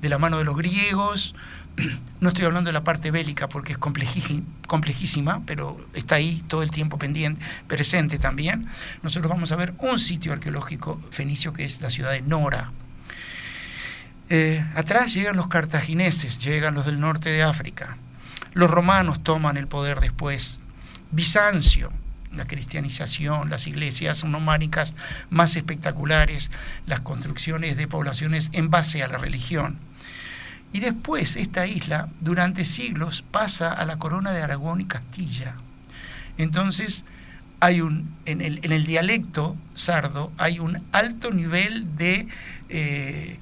[0.03, 1.35] de la mano de los griegos,
[2.21, 6.63] no estoy hablando de la parte bélica porque es complejí- complejísima, pero está ahí todo
[6.63, 8.67] el tiempo pendiente, presente también.
[9.03, 12.73] Nosotros vamos a ver un sitio arqueológico fenicio que es la ciudad de Nora.
[14.29, 17.97] Eh, atrás llegan los cartagineses, llegan los del norte de África.
[18.55, 20.61] Los romanos toman el poder después.
[21.13, 21.93] Bizancio,
[22.33, 24.95] la cristianización, las iglesias nománicas
[25.31, 26.51] más espectaculares,
[26.87, 29.79] las construcciones de poblaciones en base a la religión.
[30.73, 35.57] Y después esta isla, durante siglos, pasa a la corona de Aragón y Castilla.
[36.39, 37.05] Entonces,
[37.61, 42.29] hay un, en, el, en el dialecto sardo hay un alto nivel de
[42.69, 43.39] eh,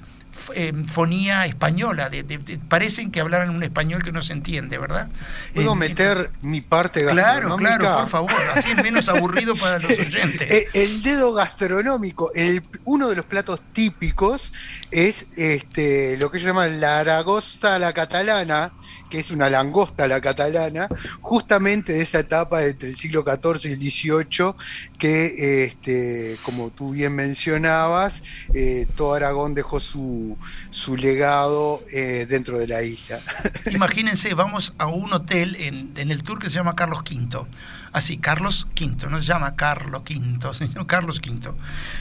[0.53, 2.09] eh, fonía española.
[2.09, 5.09] De, de- de- parecen que hablaran un español que no se entiende, ¿verdad?
[5.53, 7.77] ¿Puedo En- meter mi parte Claro, gastronómica?
[7.77, 8.31] claro, por favor.
[8.55, 10.51] Así es menos aburrido para los oyentes.
[10.51, 14.53] Eh, El dedo gastronómico, el- uno de los platos típicos
[14.91, 18.71] es este, lo que ellos llaman la aragosta a la catalana,
[19.09, 20.87] que es una langosta a la catalana,
[21.21, 24.53] justamente de esa etapa entre el siglo XIV y el XVIII,
[24.97, 30.34] que, este, como tú bien mencionabas, eh, todo Aragón dejó su,
[30.71, 33.21] su legado eh, dentro de la isla.
[33.71, 37.47] Imagínense, vamos a un hotel en, en el tour que se llama Carlos V.
[37.91, 41.53] Así, Carlos V, no se llama Carlos V, sino Carlos V.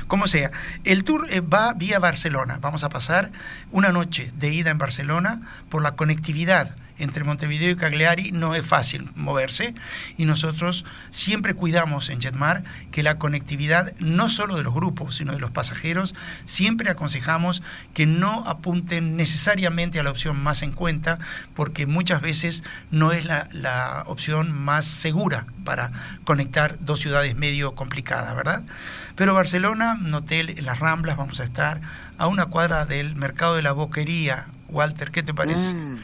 [0.09, 0.51] Como sea,
[0.85, 2.59] el tour eh, va vía Barcelona.
[2.61, 3.31] Vamos a pasar
[3.71, 8.67] una noche de ida en Barcelona por la conectividad entre Montevideo y Cagliari no es
[8.67, 9.75] fácil moverse
[10.17, 15.33] y nosotros siempre cuidamos en Jetmar que la conectividad no solo de los grupos sino
[15.33, 17.63] de los pasajeros siempre aconsejamos
[17.95, 21.19] que no apunten necesariamente a la opción más en cuenta
[21.55, 25.91] porque muchas veces no es la, opción más segura para
[26.25, 28.63] conectar dos ciudades medio complicadas, ¿verdad?
[29.17, 31.81] Pero Barcelona, un hotel en las Ramblas, vamos a estar
[32.19, 34.47] a una cuadra del mercado de la boquería.
[34.75, 35.73] Walter, ¿qué te parece?
[35.73, 35.99] Mm,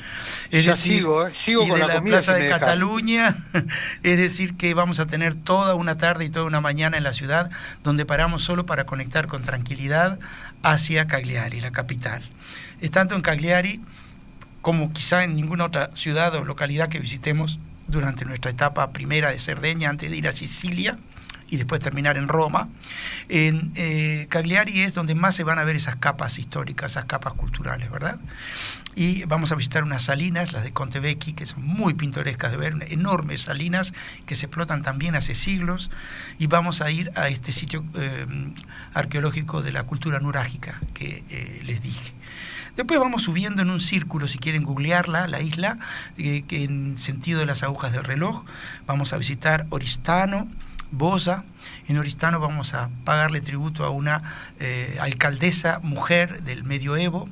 [0.50, 1.34] ya sigo, ¿eh?
[1.34, 2.48] sigo y con de la la, Plaza de.
[2.48, 3.44] Cataluña,
[4.02, 7.12] es decir, que vamos a tener toda una tarde y toda una mañana en la
[7.12, 7.50] ciudad
[7.82, 10.18] donde paramos solo para conectar con tranquilidad
[10.62, 12.22] hacia Cagliari, la capital.
[12.80, 13.82] Es tanto en Cagliari
[14.62, 19.38] como quizá en ninguna otra ciudad o localidad que visitemos durante nuestra etapa primera de
[19.38, 20.98] Cerdeña antes de ir a Sicilia
[21.50, 22.68] y después terminar en Roma.
[23.28, 27.34] En eh, Cagliari es donde más se van a ver esas capas históricas, esas capas
[27.34, 28.18] culturales, ¿verdad?
[28.94, 32.76] Y vamos a visitar unas salinas, las de Contevecchi, que son muy pintorescas de ver,
[32.88, 33.92] enormes salinas
[34.26, 35.90] que se explotan también hace siglos.
[36.38, 38.26] Y vamos a ir a este sitio eh,
[38.94, 42.12] arqueológico de la cultura nurágica que eh, les dije.
[42.76, 45.78] Después vamos subiendo en un círculo, si quieren googlearla, la isla,
[46.16, 48.44] eh, en sentido de las agujas del reloj.
[48.86, 50.48] Vamos a visitar Oristano,
[50.90, 51.44] Bosa.
[51.88, 54.22] En Oristano vamos a pagarle tributo a una
[54.58, 57.28] eh, alcaldesa mujer del medioevo,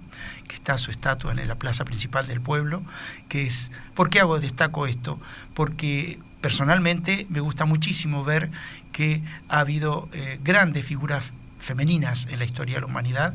[0.47, 2.83] que está su estatua en la plaza principal del pueblo,
[3.29, 3.73] que es...
[3.95, 5.21] ¿Por qué hago, destaco esto?
[5.55, 8.51] Porque personalmente me gusta muchísimo ver
[8.93, 13.35] que ha habido eh, grandes figuras femeninas en la historia de la humanidad.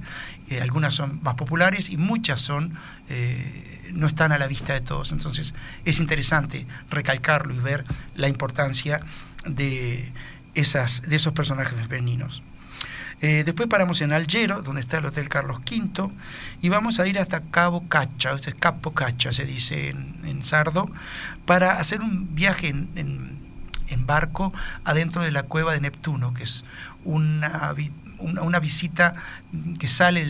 [0.62, 2.74] Algunas son más populares y muchas son
[3.10, 5.12] eh, no están a la vista de todos.
[5.12, 5.54] Entonces
[5.86, 9.00] es interesante recalcarlo y ver la importancia
[9.46, 10.12] de,
[10.54, 12.44] esas, de esos personajes femeninos.
[13.22, 16.12] Eh, después paramos en Algero, donde está el Hotel Carlos V,
[16.62, 20.92] y vamos a ir hasta Cabo Cacha, o sea, Capo Cacha se dice en, sardo,
[21.46, 23.42] para hacer un viaje en,
[24.06, 24.52] barco
[24.84, 26.66] adentro de la cueva de Neptuno, que es
[27.06, 27.74] una,
[28.18, 29.14] una, una visita
[29.80, 30.28] que sale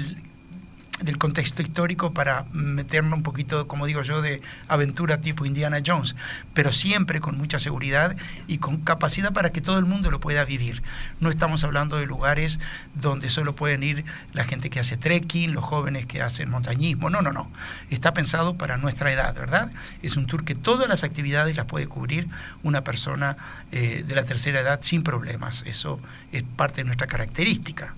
[1.01, 6.15] del contexto histórico para meternos un poquito, como digo yo, de aventura tipo Indiana Jones,
[6.53, 8.15] pero siempre con mucha seguridad
[8.47, 10.84] y con capacidad para que todo el mundo lo pueda vivir.
[11.19, 12.60] No estamos hablando de lugares
[12.93, 17.21] donde solo pueden ir la gente que hace trekking, los jóvenes que hacen montañismo, no,
[17.21, 17.51] no, no.
[17.89, 19.71] Está pensado para nuestra edad, ¿verdad?
[20.01, 22.27] Es un tour que todas las actividades las puede cubrir
[22.62, 23.36] una persona
[23.71, 25.63] eh, de la tercera edad sin problemas.
[25.65, 25.99] Eso
[26.32, 27.95] es parte de nuestra característica.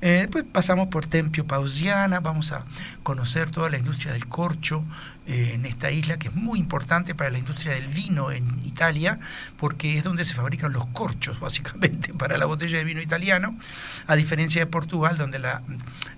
[0.00, 2.64] Eh, después pasamos por Tempio Pausiana, vamos a
[3.02, 4.84] conocer toda la industria del corcho
[5.26, 9.18] eh, en esta isla, que es muy importante para la industria del vino en Italia,
[9.56, 13.58] porque es donde se fabrican los corchos, básicamente, para la botella de vino italiano,
[14.06, 15.62] a diferencia de Portugal, donde la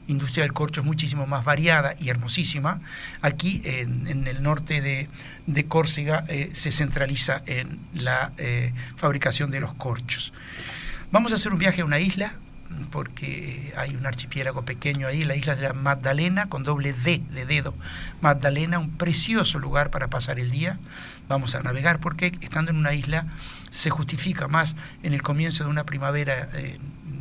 [0.09, 2.83] industria del corcho es muchísimo más variada y hermosísima.
[3.23, 5.09] Aquí, en, el norte de,
[5.69, 8.33] Córcega, eh, se centraliza en la
[8.97, 10.33] fabricación de los corchos.
[11.13, 12.35] Vamos a hacer un viaje a una isla
[12.91, 17.47] porque hay un archipiélago pequeño ahí, la isla de la Magdalena, con doble D de
[17.47, 17.75] dedo.
[18.21, 20.79] Magdalena, un precioso lugar para pasar el día.
[21.29, 23.27] Vamos a navegar porque estando en una isla
[23.71, 26.49] se justifica más en el comienzo de una primavera.
[26.55, 26.79] Eh,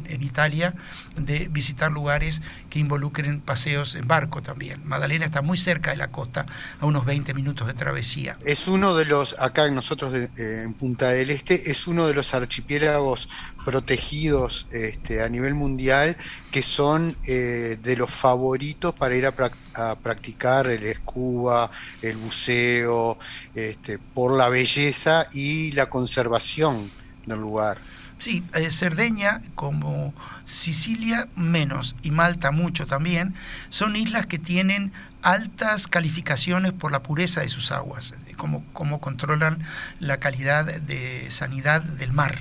[0.10, 0.74] en Italia
[1.16, 4.82] de visitar lugares que involucren paseos en barco también.
[4.86, 6.46] Magdalena está muy cerca de la costa,
[6.80, 8.38] a unos 20 minutos de travesía.
[8.46, 13.30] Es uno de los, acá nosotros en Punta del Este, es uno de los archipiélagos
[13.66, 16.18] protegidos este, a nivel mundial
[16.52, 21.70] que son eh, de los favoritos para ir a, practicar el escuba,
[22.02, 23.18] el buceo,
[23.56, 26.92] este, por la belleza y la conservación
[27.26, 27.78] del lugar.
[28.20, 33.34] Sí, eh, Cerdeña como Sicilia menos y Malta mucho también,
[33.70, 39.60] son islas que tienen altas calificaciones por la pureza de sus aguas, como, como controlan
[40.00, 42.40] la calidad de sanidad del mar.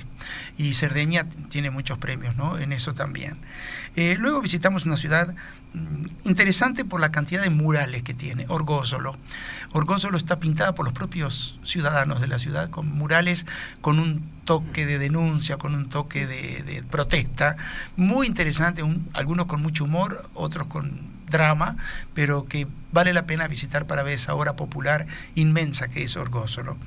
[0.57, 2.57] Y Cerdeña tiene muchos premios ¿no?
[2.57, 3.37] en eso también.
[3.95, 5.33] Eh, luego visitamos una ciudad
[6.25, 9.15] interesante por la cantidad de murales que tiene, Orgósolo.
[9.71, 13.45] Orgósolo está pintada por los propios ciudadanos de la ciudad, con murales
[13.81, 17.55] con un toque de denuncia, con un toque de, protesta,
[17.95, 21.77] muy interesante, algunos con mucho humor, otros con drama,
[22.13, 26.77] pero que vale la pena visitar para ver esa obra popular inmensa que es Orgósolo.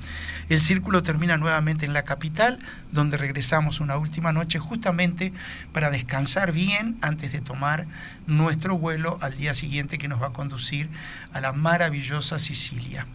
[0.49, 2.59] El círculo termina nuevamente en la capital,
[2.91, 5.33] donde regresamos una última noche justamente
[5.71, 7.87] para descansar bien antes de tomar
[8.27, 10.89] nuestro vuelo al día siguiente que nos va a conducir
[11.33, 13.07] a la maravillosa Sicilia.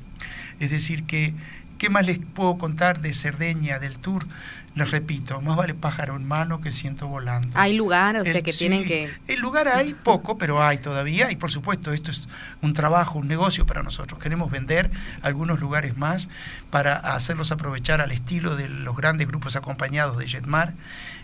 [0.60, 1.34] Es decir, que,
[1.78, 4.26] ¿qué más les puedo contar de Cerdeña, del tour?
[4.74, 7.58] Les repito, más vale pájaro en mano que ciento volando.
[7.58, 9.12] Hay lugar, o sea, que tienen que...
[9.26, 12.28] El lugar hay poco, pero hay todavía, y por supuesto esto es
[12.62, 14.20] un trabajo, un negocio para nosotros.
[14.20, 14.90] Queremos vender
[15.22, 16.28] algunos lugares más
[16.70, 20.74] para hacerlos aprovechar al estilo de los grandes grupos acompañados de Jetmar,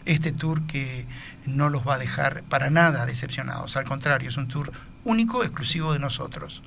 [0.05, 1.07] este tour que
[1.47, 4.73] no los va a dejar para nada decepcionados, al contrario, es un tour
[5.05, 6.63] único, exclusivo de nosotros.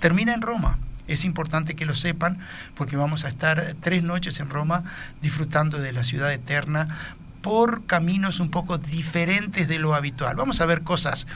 [0.00, 2.38] Termina en Roma es importante que lo sepan
[2.74, 4.84] porque vamos a estar tres noches en Roma
[5.20, 6.88] disfrutando de la ciudad eterna
[7.42, 10.36] por caminos un poco diferentes de lo habitual.
[10.36, 11.26] Vamos a ver cosas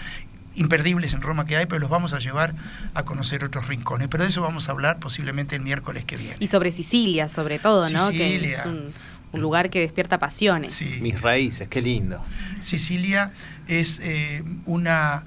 [0.55, 2.55] imperdibles en Roma que hay, pero los vamos a llevar
[2.95, 4.09] a conocer otros rincones.
[4.09, 6.37] Pero de eso vamos a hablar posiblemente el miércoles que viene.
[6.41, 8.11] Y sobre Sicilia, sobre todo, ¿no?
[8.11, 8.93] Que es un,
[9.33, 10.79] lugar que despierta pasiones.
[11.01, 12.23] Mis raíces, qué lindo.
[12.61, 13.33] Sicilia
[13.67, 15.25] es eh, una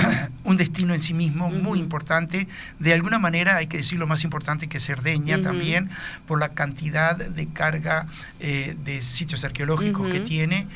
[0.44, 2.48] un destino en sí mismo muy importante.
[2.78, 5.90] De alguna manera hay que decir lo más importante que Cerdeña también,
[6.26, 8.06] por la cantidad de carga
[8.40, 10.66] eh, de sitios arqueológicos que tiene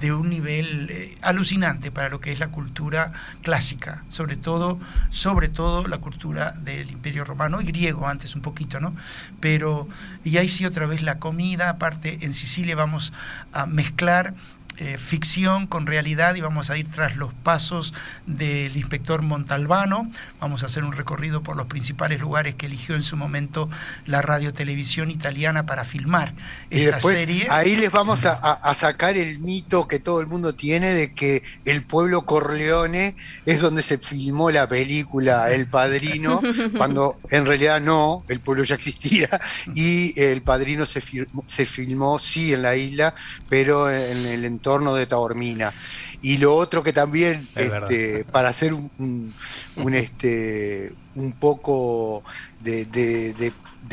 [0.00, 4.78] de un nivel eh, alucinante para lo que es la cultura clásica, sobre todo,
[5.10, 8.94] sobre todo la cultura del Imperio Romano y griego antes un poquito, ¿no?
[9.40, 9.88] Pero,
[10.24, 13.12] y ahí sí otra vez la comida, aparte en Sicilia vamos
[13.52, 14.34] a mezclar
[14.76, 17.94] eh, ficción con realidad y vamos a ir tras los pasos
[18.26, 20.10] del inspector Montalbano.
[20.40, 23.70] Vamos a hacer un recorrido por los principales lugares que eligió en su momento
[24.04, 26.34] la radio televisión italiana para filmar
[26.70, 27.46] esta serie.
[27.50, 31.84] Ahí les vamos a, sacar el mito que todo el mundo tiene de que el
[31.84, 33.14] pueblo Corleone
[33.46, 36.42] es donde se filmó la película El Padrino,
[36.76, 39.28] cuando en realidad no, el pueblo ya existía
[39.72, 41.00] y El Padrino se,
[41.46, 43.14] se filmó sí en la isla,
[43.48, 45.74] pero en el entorno entorno de Taormina.
[46.22, 49.34] Y lo otro que también, este, para hacer un,
[49.76, 52.22] un, este, un poco
[52.60, 53.52] de, de,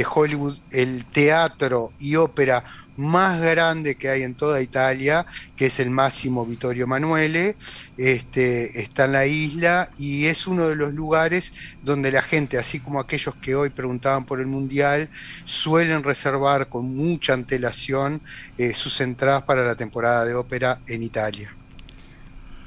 [0.09, 2.63] Hollywood, el teatro y ópera
[2.97, 5.25] más grande que hay en toda Italia,
[5.55, 7.55] que es el Máximo Vittorio Emanuele,
[7.97, 12.79] este, está en la isla y es uno de los lugares donde la gente, así
[12.79, 15.09] como aquellos que hoy preguntaban por el Mundial,
[15.45, 18.21] suelen reservar con mucha antelación
[18.57, 21.55] eh, sus entradas para la temporada de ópera en Italia.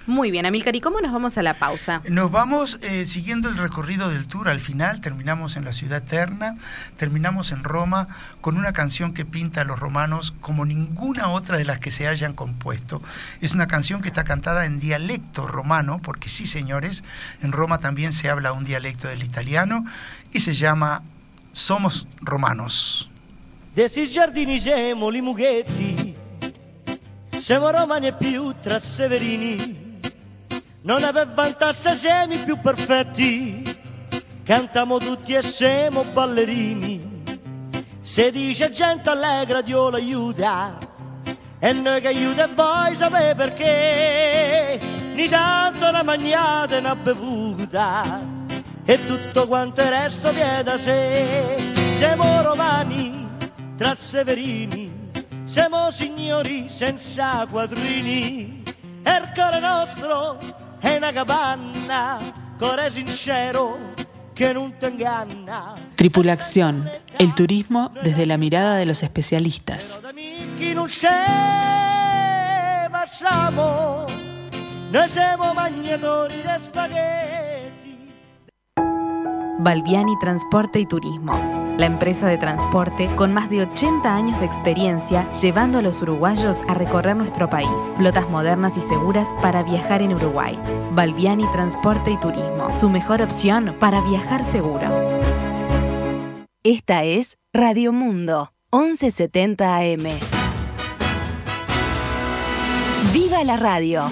[0.06, 2.02] Muy bien, Amilcar, ¿y cómo nos vamos a la pausa?
[2.08, 6.58] Nos vamos eh, siguiendo el recorrido del tour al final, terminamos en la ciudad eterna,
[6.98, 8.08] terminamos en Roma
[8.42, 12.06] con una canción que pinta a los romanos como ninguna otra de las que se
[12.06, 13.00] hayan compuesto.
[13.40, 17.02] Es una canción que está cantada en dialecto romano, porque sí, señores,
[17.40, 19.86] en Roma también se habla un dialecto del italiano
[20.34, 21.02] y se llama
[21.52, 23.10] Somos romanos.
[23.74, 26.14] De giardini siamo li mughetti,
[27.38, 29.83] siamo romani e più tra severini.
[30.86, 33.64] Non avevamo semi più perfetti,
[34.42, 37.22] cantiamo tutti e siamo ballerini.
[38.00, 40.76] Se dice gente allegra Dio l'aiuta,
[41.58, 44.78] e noi che aiuta voi sapete perché,
[45.14, 48.20] ni tanto una mangiata e una bevuta,
[48.84, 51.56] e tutto quanto il resto viene da sé.
[51.96, 53.26] Siamo romani,
[53.78, 55.10] tra severini,
[55.44, 58.62] siamo signori senza quadrini,
[59.02, 62.18] e il cuore nostro è una capanna,
[62.58, 63.94] cuore sincero
[64.34, 65.72] che non ti inganna.
[65.94, 66.86] Tripulación,
[67.18, 69.98] el turismo desde la mirada de los especialistas.
[74.90, 75.54] Noi siamo
[76.28, 77.53] di spaghetti.
[79.58, 81.32] Balbiani Transporte y Turismo,
[81.78, 86.60] la empresa de transporte con más de 80 años de experiencia llevando a los uruguayos
[86.66, 87.70] a recorrer nuestro país.
[87.96, 90.58] Flotas modernas y seguras para viajar en Uruguay.
[90.92, 94.88] Balbiani Transporte y Turismo, su mejor opción para viajar seguro.
[96.64, 100.08] Esta es Radio Mundo, 1170 AM.
[103.12, 104.04] ¡Viva la radio!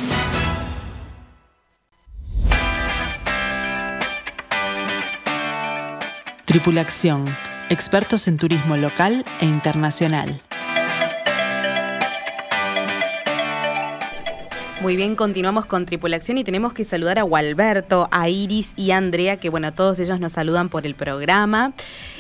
[6.53, 7.35] Tripulación,
[7.71, 10.39] expertos en turismo local e internacional.
[14.83, 18.97] Muy bien, continuamos con Tripulación y tenemos que saludar a Gualberto, a Iris y a
[18.97, 21.72] Andrea, que bueno, todos ellos nos saludan por el programa.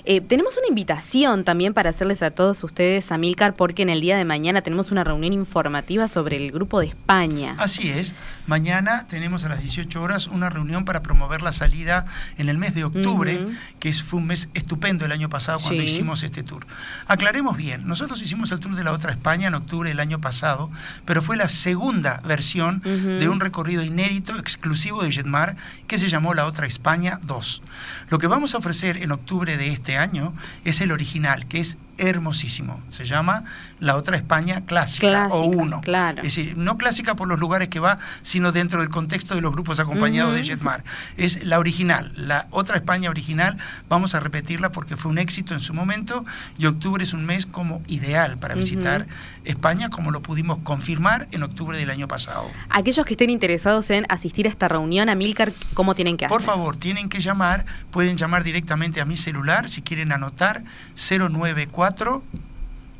[0.04, 4.00] Eh, tenemos una invitación también para hacerles a todos ustedes, a Milcar, porque en el
[4.00, 7.56] día de mañana tenemos una reunión informativa sobre el Grupo de España.
[7.58, 8.14] Así es,
[8.46, 12.06] mañana tenemos a las 18 horas una reunión para promover la salida
[12.38, 13.44] en el mes de octubre,
[13.80, 15.88] que fue un mes estupendo el año pasado cuando Sí.
[15.88, 16.64] hicimos este tour.
[17.08, 20.70] Aclaremos bien, nosotros hicimos el tour de la otra España en octubre del año pasado,
[21.04, 22.51] pero fue la segunda versión
[22.82, 27.62] De un recorrido inédito, exclusivo de Jetmar, que se llamó La Otra España 2.
[28.10, 30.34] Lo que vamos a ofrecer en octubre de este año
[30.64, 32.80] es el original, que es hermosísimo.
[32.90, 33.44] Se llama
[33.80, 35.80] La Otra España Clásica, o uno.
[35.80, 36.18] claro.
[36.18, 39.52] Es decir, no clásica por los lugares que va, sino dentro del contexto de los
[39.52, 40.42] grupos acompañados de.
[40.42, 40.82] Jetmar.
[41.16, 43.58] Es la original, la otra España original.
[43.88, 46.24] Vamos a repetirla porque fue un éxito en su momento
[46.58, 49.06] y octubre es un mes como ideal para visitar
[49.44, 52.50] España, como lo pudimos confirmar en octubre del año pasado.
[52.70, 56.36] Aquellos que estén interesados en asistir a esta reunión, a Milcar, ¿cómo tienen que hacer?
[56.36, 60.64] Por favor, tienen que llamar, pueden llamar directamente a mi celular si quieren anotar
[60.96, 61.81] 094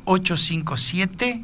[0.05, 1.43] 857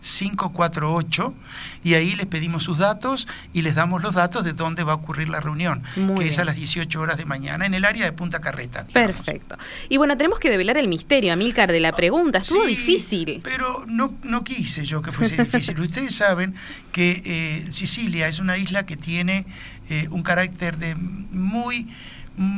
[0.00, 1.34] 548
[1.82, 4.96] y ahí les pedimos sus datos y les damos los datos de dónde va a
[4.96, 8.04] ocurrir la reunión, Muy que es a las 18 horas de mañana en el área
[8.04, 8.84] de Punta Carreta.
[8.84, 9.16] digamos.
[9.16, 9.56] Perfecto.
[9.88, 12.38] Y bueno, tenemos que develar el misterio, Amilcar, de la pregunta.
[12.38, 13.40] Estuvo Sí, difícil.
[13.42, 15.80] Pero no, no quise yo que fuese difícil.
[15.80, 16.54] Ustedes saben
[16.92, 19.44] que eh, Sicilia es una isla que tiene
[19.88, 21.88] eh, un carácter de muy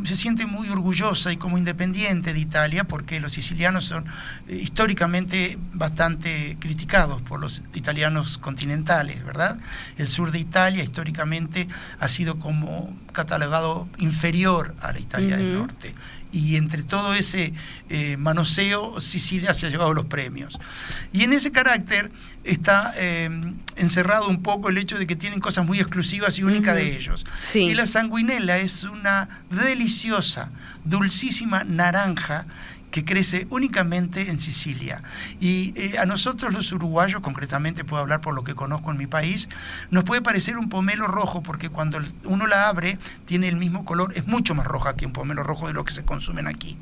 [0.04, 4.06] se siente muy orgullosa y como independiente de Italia porque los sicilianos son
[4.48, 9.58] eh, históricamente bastante criticados por los italianos continentales, ¿verdad?
[9.96, 11.68] El sur de Italia históricamente
[12.00, 15.94] ha sido como catalogado inferior a la Italia del norte
[16.32, 17.52] y entre todo ese
[17.88, 20.58] eh, manoseo Sicilia se ha llevado los premios.
[21.12, 22.10] Y en ese carácter
[22.44, 23.30] está eh,
[23.76, 27.24] encerrado un poco el hecho de que tienen cosas muy exclusivas y únicas de ellos.
[27.44, 27.60] Sí.
[27.60, 30.50] Y la sanguinela es una deliciosa,
[30.84, 32.46] dulcísima naranja
[32.90, 35.02] que crece únicamente en Sicilia.
[35.40, 39.06] Y eh, a nosotros los uruguayos, concretamente puedo hablar por lo que conozco en mi
[39.06, 39.48] país,
[39.90, 44.12] nos puede parecer un pomelo rojo porque cuando uno la abre tiene el mismo color,
[44.16, 46.78] es mucho más roja que un pomelo rojo de lo que se consumen aquí.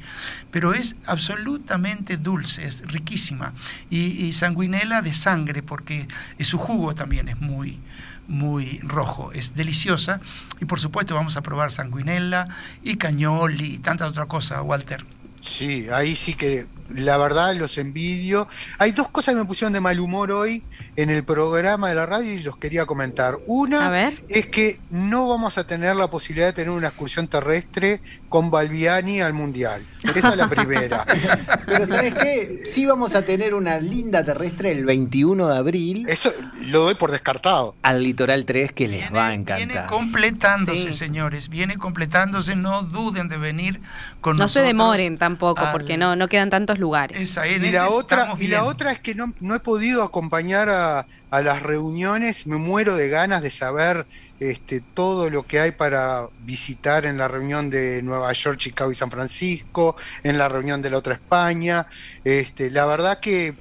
[0.51, 3.53] Pero es absolutamente dulce, es riquísima.
[3.91, 6.09] Y, y sanguinela de sangre porque
[6.41, 7.81] su jugo también es muy
[8.29, 10.21] muy rojo, es deliciosa
[10.61, 12.49] y por supuesto vamos a probar sanguinella
[12.83, 15.05] y cañoli y tanta otra cosa, Walter.
[15.47, 18.49] Sí, ahí sí que la verdad los envidio.
[18.79, 20.63] Hay dos cosas que me pusieron de mal humor hoy
[20.97, 23.39] en el programa de la radio y los quería comentar.
[23.47, 28.51] Una es que no vamos a tener la posibilidad de tener una excursión terrestre con
[28.51, 29.87] Balbiani al Mundial.
[30.15, 31.05] Esa es la primera.
[31.67, 32.63] Pero ¿sabes qué?
[32.71, 36.07] Sí vamos a tener una linda terrestre el 21 de abril.
[36.09, 37.75] Eso lo doy por descartado.
[37.83, 39.67] Al Litoral 3 que les va a encantar.
[39.67, 41.49] Viene completándose, señores.
[41.49, 42.57] Viene completándose.
[42.57, 43.81] No duden de venir
[44.21, 44.39] con nosotros.
[44.39, 47.37] No se demoren tampoco, porque no, no quedan tantos lugares.
[47.47, 51.41] y, la otra, y la otra es que no, no he podido acompañar a, a
[51.41, 52.47] las reuniones.
[52.47, 54.07] Me muero de ganas de saber
[54.39, 58.95] este, todo lo que hay para visitar en la reunión de Nueva York, Chicago y
[58.95, 61.87] San Francisco, en la reunión de la otra España.
[62.25, 63.55] Este, la verdad que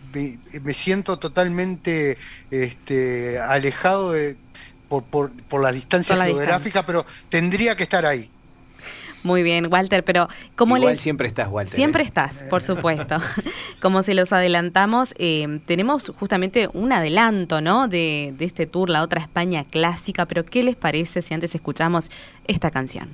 [0.61, 2.18] me, siento totalmente
[2.51, 4.38] este, alejado de,
[4.88, 8.30] por, por, por, la distancia geográfica, pero tendría que estar ahí.
[9.26, 11.76] Muy bien, Walter, pero como Igual siempre estás, Walter.
[11.76, 12.05] Siempre ¿eh?
[12.05, 13.17] estás, por supuesto.
[13.82, 17.88] como se los adelantamos, eh, tenemos justamente un adelanto, ¿no?
[17.88, 22.11] De, de este tour, la otra España clásica, pero ¿qué les parece si antes escuchamos
[22.45, 23.09] esta canción?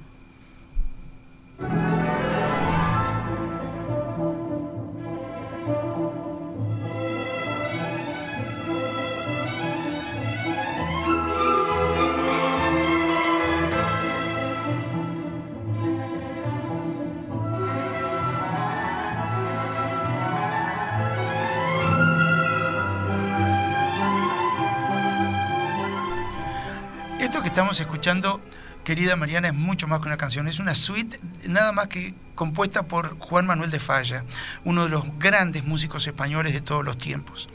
[27.79, 28.41] Escuchando,
[28.83, 32.83] querida Mariana, es mucho más que una canción, es una suite nada más que compuesta
[32.83, 34.23] por Juan Manuel de Falla,
[34.63, 37.49] uno de los grandes músicos españoles de todos los tiempos.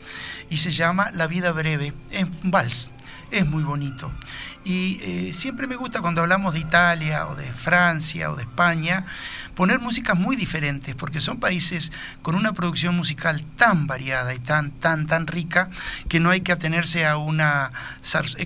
[0.48, 2.90] Y se llama La vida breve, es un vals,
[3.30, 4.12] es muy bonito.
[4.64, 9.06] Y eh, siempre me gusta cuando hablamos de Italia o de Francia o de España,
[9.54, 14.72] poner músicas muy diferentes, porque son países con una producción musical tan variada y tan,
[14.72, 15.70] tan, tan rica,
[16.08, 17.70] que no hay que atenerse a una,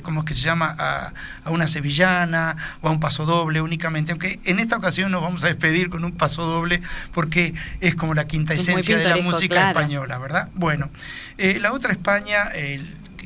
[0.03, 1.13] como que se llama, a,
[1.47, 5.47] una sevillana o a un paso doble únicamente, aunque en esta ocasión nos vamos a
[5.47, 10.19] despedir con un paso doble, porque es como la quinta esencia de la música española,
[10.19, 10.51] ¿verdad?
[10.55, 10.91] Bueno,
[11.39, 12.51] eh, la otra España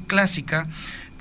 [0.07, 0.68] clásica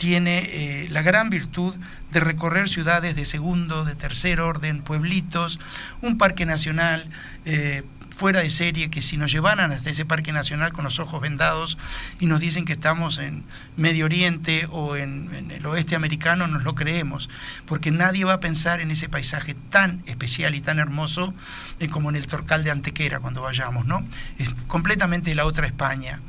[0.04, 1.74] tiene eh, la gran virtud
[2.12, 5.62] de recorrer ciudades de segundo, de tercer orden, pueblitos,
[6.02, 7.08] un parque nacional
[7.46, 7.84] eh,
[8.14, 11.78] fuera de serie, que si nos llevaran hasta ese parque nacional con los ojos vendados
[12.20, 13.46] y nos dicen que estamos en
[13.78, 17.30] Medio Oriente o en, el oeste americano, nos lo creemos,
[17.66, 21.34] porque nadie va a pensar en ese paisaje tan especial y tan hermoso
[21.80, 24.06] eh, como en el Torcal de Antequera cuando vayamos, ¿no?
[24.38, 26.20] Es completamente la otra España.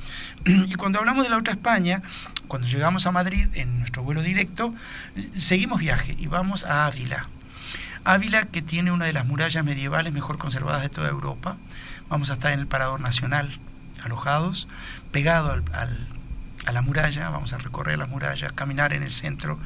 [0.46, 2.02] Y cuando hablamos de la otra España,
[2.48, 4.74] cuando llegamos a Madrid en nuestro vuelo directo,
[5.36, 7.28] seguimos viaje y vamos a Ávila.
[8.04, 11.56] Ávila, que tiene una de las murallas medievales mejor conservadas de toda Europa.
[12.08, 13.50] Vamos a estar en el Parador Nacional,
[14.02, 14.68] alojados,
[15.10, 19.58] pegado a la muralla, vamos a recorrer las murallas, caminar en el centro.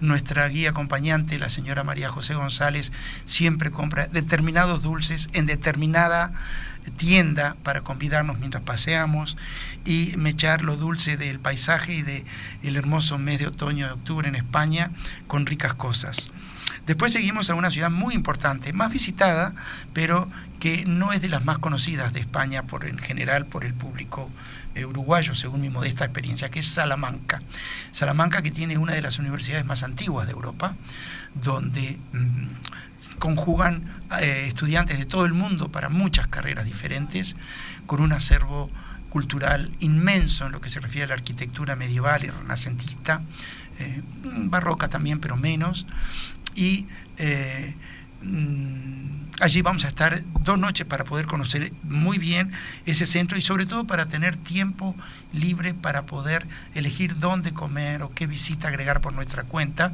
[0.00, 2.90] Nuestra guía acompañante, la señora María José González,
[3.24, 6.32] siempre compra determinados dulces en determinada
[6.96, 9.36] tienda para convidarnos mientras paseamos
[9.84, 12.24] y mechar lo dulce del paisaje y del
[12.62, 14.90] el hermoso mes de otoño de octubre en España
[15.26, 16.30] con ricas cosas.
[16.86, 19.54] Después seguimos a una ciudad muy importante, más visitada,
[19.94, 20.28] pero
[20.60, 24.30] que no es de las más conocidas de España por en general por el público
[24.74, 27.42] eh, uruguayo, según mi modesta experiencia, que es Salamanca.
[27.90, 30.76] Salamanca que tiene una de las universidades más antiguas de Europa,
[31.34, 32.46] donde mm,
[33.18, 33.84] conjugan
[34.20, 37.36] eh, estudiantes de todo el mundo para muchas carreras diferentes,
[37.86, 38.70] con un acervo
[39.10, 43.22] cultural inmenso en lo que se refiere a la arquitectura medieval y renacentista,
[43.78, 45.86] eh, barroca también, pero menos,
[46.54, 46.86] y
[47.18, 47.74] eh,
[49.40, 52.52] allí vamos a estar dos noches para poder conocer muy bien
[52.86, 54.94] ese centro y sobre todo para tener tiempo
[55.32, 59.92] libre para poder elegir dónde comer o qué visita agregar por nuestra cuenta,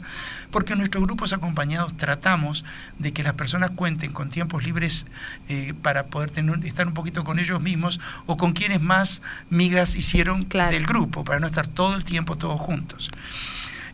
[0.51, 2.65] porque en nuestros grupos acompañados tratamos
[2.99, 5.07] de que las personas cuenten con tiempos libres
[5.49, 9.97] eh, para poder tener, estar un poquito con ellos mismos o con quienes más migas
[9.97, 13.11] hicieron del grupo, para no estar todo el tiempo todos juntos.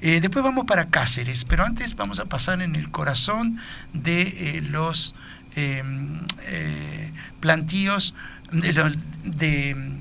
[0.00, 3.58] Eh, después vamos para Cáceres, pero antes vamos a pasar en el corazón
[3.92, 4.22] de
[4.58, 5.14] eh, los
[5.54, 8.14] em, eh, plantíos
[8.52, 9.96] de,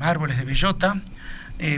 [0.00, 1.00] árboles de bellota,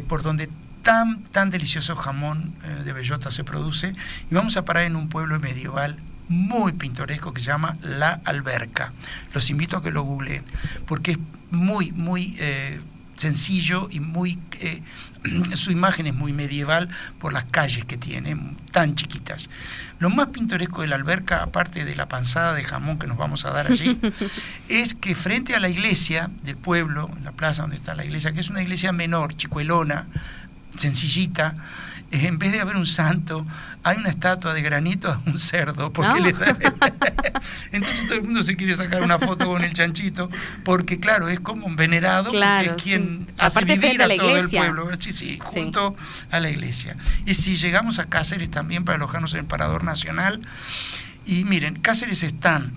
[0.09, 0.49] por donde
[0.83, 2.55] tan, tan delicioso jamón
[2.85, 3.95] de bellota se produce,
[4.31, 5.97] y vamos a parar en un pueblo medieval
[6.29, 8.93] muy pintoresco que se llama La Alberca.
[9.33, 10.45] Los invito a que lo googleen,
[10.87, 11.19] porque es
[11.51, 12.37] muy, muy
[13.15, 14.41] sencillo y muy...
[15.55, 18.37] su imagen es muy medieval por las calles que tiene,
[18.73, 19.51] tan chiquitas.
[19.99, 23.45] Lo más pintoresco de la alberca, aparte de la panzada de jamón que nos vamos
[23.45, 23.99] a dar allí,
[24.69, 28.33] es que frente a la iglesia del pueblo, en la plaza donde está la iglesia,
[28.33, 30.07] que es una iglesia menor, chicuelona,
[30.77, 31.55] sencillita,
[32.13, 33.47] en vez de haber un santo,
[33.83, 35.93] hay una estatua de granito a un cerdo.
[35.93, 36.27] Porque No.
[36.27, 36.57] le da-
[37.73, 40.31] Entonces todo el mundo se quiere sacar una foto con el chanchito,
[40.65, 43.35] porque claro, es como un venerado, Claro, porque es quien sí.
[43.39, 44.89] hace Aparte vivir a todo el pueblo.
[44.99, 45.97] Sí, sí, junto
[46.31, 46.97] a la iglesia.
[47.27, 50.41] Y si llegamos a Cáceres también para alojarnos en el Parador Nacional,
[51.27, 52.73] y miren, Cáceres es tan,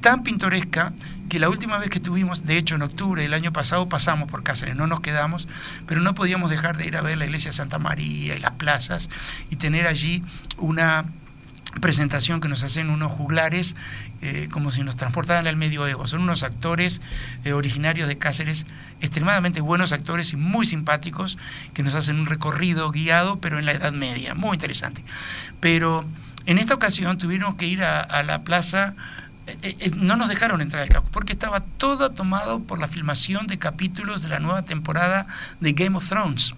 [0.00, 0.92] tan pintoresca
[1.32, 4.42] que la última vez que estuvimos, de hecho en octubre del año pasado, pasamos por
[4.42, 5.48] Cáceres, no nos quedamos,
[5.86, 8.50] pero no podíamos dejar de ir a ver la iglesia de Santa María y las
[8.50, 9.08] plazas
[9.48, 10.22] y tener allí
[10.58, 11.06] una
[11.80, 13.76] presentación que nos hacen unos juglares
[14.20, 16.06] eh, como si nos transportaran al medioevo.
[16.06, 17.00] Son unos actores
[17.44, 18.66] eh, originarios de Cáceres,
[19.00, 21.38] extremadamente buenos actores y muy simpáticos,
[21.72, 25.02] que nos hacen un recorrido guiado, pero en la Edad Media, muy interesante.
[25.60, 26.04] Pero
[26.44, 28.96] en esta ocasión tuvimos que ir a, a la plaza,
[29.62, 33.46] eh, eh, no nos dejaron entrar al casco, porque estaba todo tomado por la filmación
[33.46, 35.26] de capítulos de la nueva temporada
[35.60, 36.54] de Game of Thrones.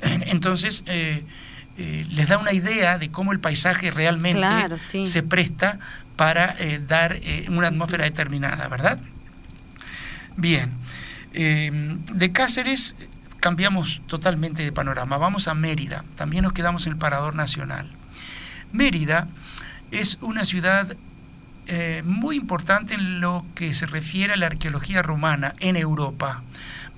[0.00, 1.24] Entonces, eh,
[1.76, 5.04] eh, les da una idea de cómo el paisaje realmente Claro, sí.
[5.04, 5.78] se presta
[6.16, 6.54] para
[6.86, 7.18] dar
[7.48, 8.98] una atmósfera determinada, ¿verdad?
[10.36, 10.72] Bien,
[11.32, 12.94] de Cáceres
[13.40, 17.88] cambiamos totalmente de panorama, vamos a Mérida, también nos quedamos en el Parador Nacional.
[18.72, 19.28] Mérida
[19.90, 20.94] es una ciudad
[21.72, 26.42] eh, muy importante en lo que se refiere a la arqueología romana en Europa,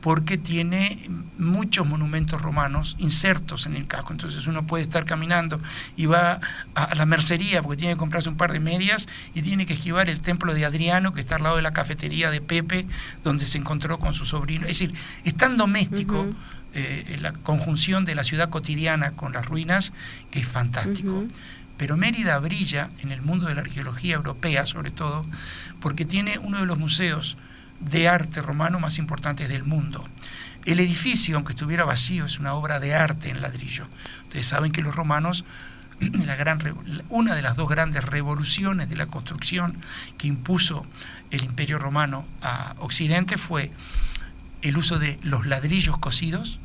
[0.00, 4.14] porque tiene muchos monumentos romanos insertos en el casco.
[4.14, 5.60] Entonces uno puede estar caminando
[5.94, 6.40] y va
[6.74, 10.08] a, la mercería porque tiene que comprarse un par de medias y tiene que esquivar
[10.08, 12.86] el templo de Adriano que está al lado de la cafetería de Pepe,
[13.22, 14.62] donde se encontró con su sobrino.
[14.62, 14.94] Es decir,
[15.24, 16.34] es tan doméstico
[16.72, 19.92] eh, la conjunción de la ciudad cotidiana con las ruinas
[20.30, 21.26] que es fantástico.
[21.82, 25.26] Pero Mérida brilla en el mundo de la arqueología europea, sobre todo,
[25.80, 27.36] porque tiene uno de los museos
[27.80, 30.08] de arte romano más importantes del mundo.
[30.64, 33.88] El edificio, aunque estuviera vacío, es una obra de arte en ladrillo.
[34.28, 35.44] Ustedes saben que los romanos,
[37.08, 39.76] una de las dos grandes revoluciones de la construcción
[40.18, 40.86] que impuso
[41.32, 43.72] el imperio romano a Occidente fue
[44.62, 46.60] el uso de los ladrillos cocidos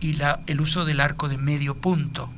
[0.00, 2.32] y la- el uso del arco de medio punto.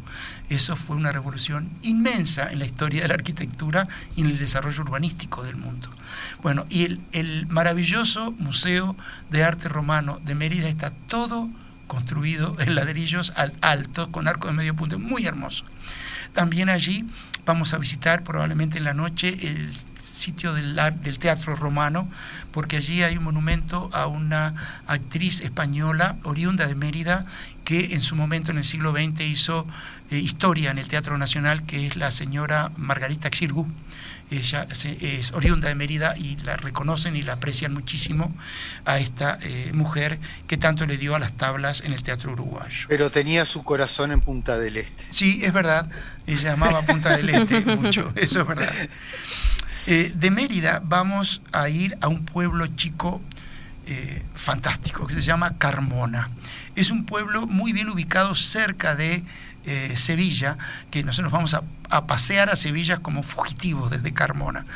[0.49, 3.87] Eso fue una revolución inmensa en la historia de la arquitectura
[4.17, 5.89] y en el desarrollo urbanístico del mundo.
[6.43, 8.97] Bueno, y el, el maravilloso Museo
[9.31, 11.49] de Arte Romano de Mérida está todo
[11.87, 15.65] construido en ladrillos al alto, con arco de medio punto, muy hermoso.
[16.33, 17.05] También allí
[17.47, 19.73] vamos a visitar probablemente en la noche el
[20.21, 22.09] sitio del, teatro romano,
[22.53, 27.27] porque allí hay un monumento a una actriz española oriunda de Mérida
[27.64, 29.66] que en su momento en el siglo XX hizo
[30.11, 33.66] eh, historia en el Teatro Nacional, que es la señora Margarita Xirgu.
[34.31, 38.33] Ella es oriunda de Mérida y la reconocen y la aprecian muchísimo
[38.85, 42.87] a esta eh, mujer que tanto le dio a las tablas en el teatro uruguayo.
[42.89, 45.05] Pero tenía su corazón en Punta del Este.
[45.11, 45.91] Sí, es verdad.
[46.29, 48.73] Ella llamaba Punta del Este mucho, eso es verdad.
[49.87, 53.20] Eh, de Mérida vamos a ir a un pueblo chico
[53.87, 56.28] eh, fantástico que se llama Carmona.
[56.76, 59.24] Es un pueblo muy bien ubicado cerca de
[59.64, 60.59] eh, Sevilla,
[60.91, 64.66] que nosotros vamos a, a pasear a Sevilla como fugitivos desde Carmona,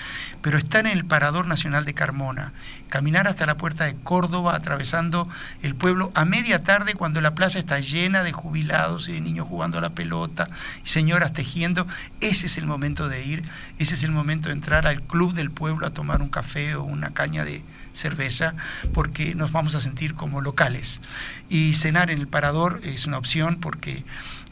[0.43, 2.53] pero está en el Parador Nacional de Carmona.
[2.95, 5.29] Caminar hasta la puerta de Córdoba, atravesando
[5.63, 9.49] el pueblo a media tarde cuando la plaza está llena de jubilados y de niños
[9.49, 10.49] jugando a la pelota,
[10.85, 11.89] y señoras tejiendo,
[12.21, 13.43] ese es el momento de ir,
[13.81, 16.85] ese es el momento de entrar al club del pueblo a tomar un café o
[16.85, 18.55] una caña de cerveza,
[18.93, 21.03] porque nos vamos a sentir como locales.
[21.49, 24.05] Y cenar en el parador es una opción porque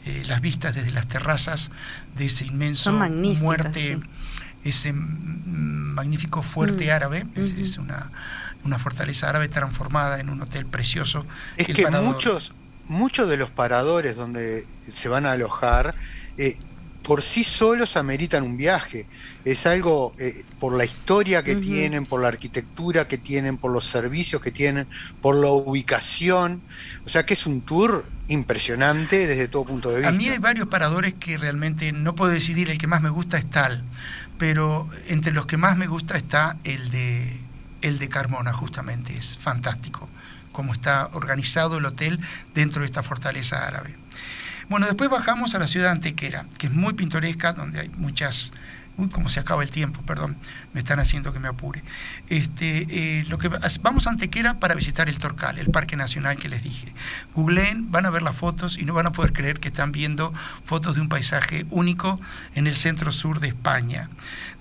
[0.05, 1.71] eh, las vistas desde las terrazas
[2.17, 4.09] de ese inmenso muerte, sí.
[4.63, 8.11] Ese magnífico fuerte Mm, árabe, es, una,
[8.63, 11.25] una fortaleza árabe transformada en un hotel precioso.
[11.57, 12.53] Es que muchos,
[12.87, 15.95] muchos de los paradores donde se van a alojar,
[16.37, 16.57] eh,
[17.03, 19.05] por sí solos ameritan un viaje.
[19.43, 23.85] Es algo eh, por la historia que tienen, por la arquitectura que tienen, por los
[23.85, 24.87] servicios que tienen,
[25.21, 26.61] por la ubicación.
[27.05, 30.09] O sea que es un tour impresionante desde todo punto de vista.
[30.09, 33.37] A mí hay varios paradores que realmente no puedo decidir, el que más me gusta
[33.37, 33.83] es tal,
[34.37, 37.37] pero entre los que más me gusta está el de,
[37.81, 40.09] el de Carmona, justamente, es fantástico
[40.53, 42.19] cómo está organizado el hotel
[42.53, 43.95] dentro de esta fortaleza árabe.
[44.69, 48.51] Bueno, después bajamos a la ciudad de Antequera, que es muy pintoresca, donde hay muchas
[48.95, 50.37] Uy, como se acaba el tiempo, perdón,
[50.73, 51.83] me están haciendo que me apure.
[52.29, 53.49] Este, eh, lo que
[53.81, 56.93] vamos a Antequera para visitar el Torcal, el Parque Nacional que les dije.
[57.33, 60.31] Googleen, van a ver las fotos y no van a poder creer que están viendo
[60.63, 62.21] fotos de un paisaje único
[62.53, 64.11] en el centro sur de España.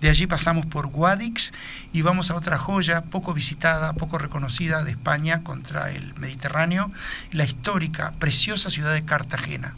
[0.01, 1.53] De allí pasamos por Guadix
[1.93, 6.91] y vamos a otra joya poco visitada, poco reconocida de España contra el Mediterráneo,
[7.33, 9.75] la histórica, preciosa ciudad de Cartagena.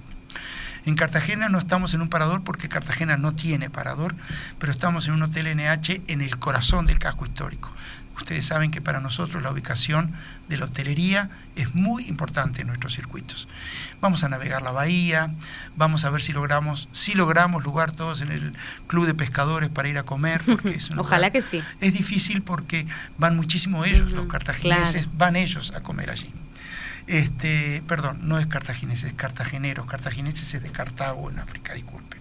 [0.86, 4.14] En Cartagena no estamos en un parador porque Cartagena no tiene parador,
[4.58, 7.70] pero estamos en un hotel NH en el corazón del casco histórico.
[8.16, 10.12] Ustedes saben que para nosotros la ubicación
[10.48, 13.48] de la hotelería es muy importante en nuestros circuitos.
[14.00, 15.34] Vamos a navegar la bahía,
[15.74, 18.56] vamos a ver si logramos, si logramos lugar todos en el
[18.86, 21.62] club de pescadores para ir a comer, porque es Ojalá que sí.
[21.80, 22.86] Es difícil porque
[23.18, 26.32] van muchísimo ellos, los cartagineses, van ellos a comer allí.
[27.06, 29.86] Este, perdón, no es cartagineses, es cartageneros.
[29.86, 32.20] Cartagineses es de Cartago en África, disculpen.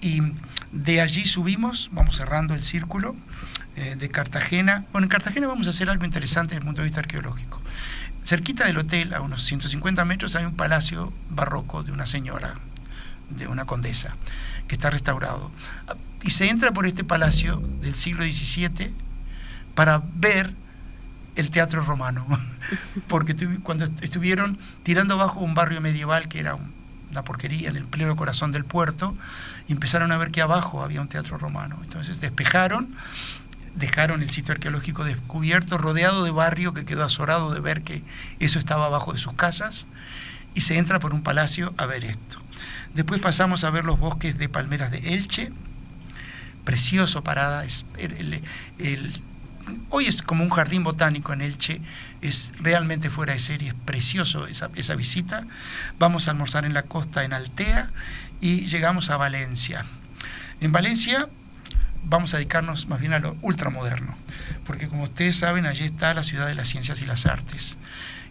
[0.00, 0.22] Y
[0.72, 3.16] de allí subimos, vamos cerrando el círculo
[3.76, 4.86] eh, de Cartagena.
[4.92, 7.60] Bueno, en Cartagena vamos a hacer algo interesante desde el punto de vista arqueológico.
[8.24, 12.54] Cerquita del hotel, a unos 150 metros, hay un palacio barroco de una señora,
[13.30, 14.16] de una condesa,
[14.68, 15.50] que está restaurado.
[16.22, 18.92] Y se entra por este palacio del siglo XVII
[19.74, 20.54] para ver
[21.40, 22.26] el teatro romano,
[23.08, 26.56] porque cuando estuvieron tirando abajo un barrio medieval que era
[27.10, 29.16] una porquería en el pleno corazón del puerto,
[29.66, 31.78] y empezaron a ver que abajo había un teatro romano.
[31.82, 32.94] Entonces despejaron,
[33.74, 38.04] dejaron el sitio arqueológico descubierto, rodeado de barrio que quedó azorado de ver que
[38.38, 39.86] eso estaba abajo de sus casas,
[40.54, 42.38] y se entra por un palacio a ver esto.
[42.94, 45.52] Después pasamos a ver los bosques de palmeras de Elche,
[46.64, 47.86] precioso parada, es
[48.78, 49.22] el
[49.90, 51.80] hoy es como un jardín botánico en Elche,
[52.20, 55.46] es realmente fuera de serie, es precioso esa, esa visita.
[55.98, 57.90] Vamos a almorzar en la costa en Altea
[58.40, 59.84] y llegamos a Valencia.
[60.60, 61.28] En Valencia
[62.04, 64.16] vamos a dedicarnos más bien a lo ultramoderno,
[64.66, 67.78] porque como ustedes saben, allí está la ciudad de las ciencias y las artes,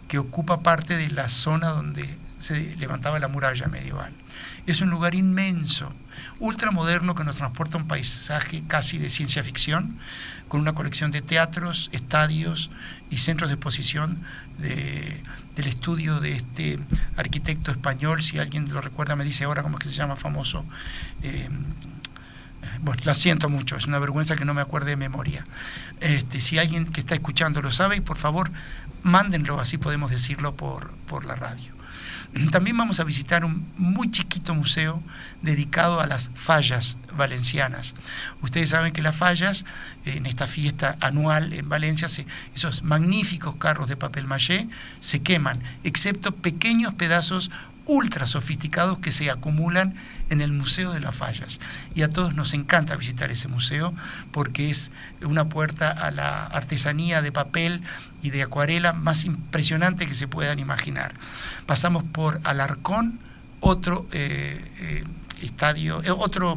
[0.08, 4.12] que ocupa parte de la zona donde se levantaba la muralla medieval.
[4.66, 5.92] Es un lugar inmenso,
[6.38, 9.98] ultramoderno que nos transporta a un paisaje casi de ciencia ficción,
[10.48, 12.70] con una colección de teatros, estadios
[13.10, 14.22] y centros de exposición
[14.58, 16.78] del estudio de este
[17.16, 20.64] arquitecto español, si alguien lo recuerda me dice ahora cómo es que se llama famoso.
[21.22, 21.48] Eh,
[22.82, 25.44] bueno, la siento mucho, es una vergüenza que no me acuerde de memoria.
[26.00, 28.50] Este, si alguien que está escuchando lo sabe, por favor,
[29.02, 31.79] mándenlo, así podemos decirlo por, por la radio.
[32.52, 35.02] También vamos a visitar un muy chiquito museo
[35.42, 37.96] dedicado a las fallas valencianas.
[38.40, 39.64] Ustedes saben que las fallas,
[40.04, 42.08] en esta fiesta anual en Valencia,
[42.54, 44.68] esos magníficos carros de papel maché
[45.00, 47.50] se queman, excepto pequeños pedazos
[47.90, 49.96] ultra sofisticados que se acumulan
[50.30, 51.58] en el Museo de las Fallas.
[51.92, 53.92] Y a todos nos encanta visitar ese museo
[54.30, 57.82] porque es una puerta a la artesanía de papel
[58.22, 61.14] y de acuarela más impresionante que se puedan imaginar.
[61.66, 63.18] Pasamos por Alarcón,
[63.58, 65.04] otro eh, eh,
[65.42, 66.56] estadio, eh, otro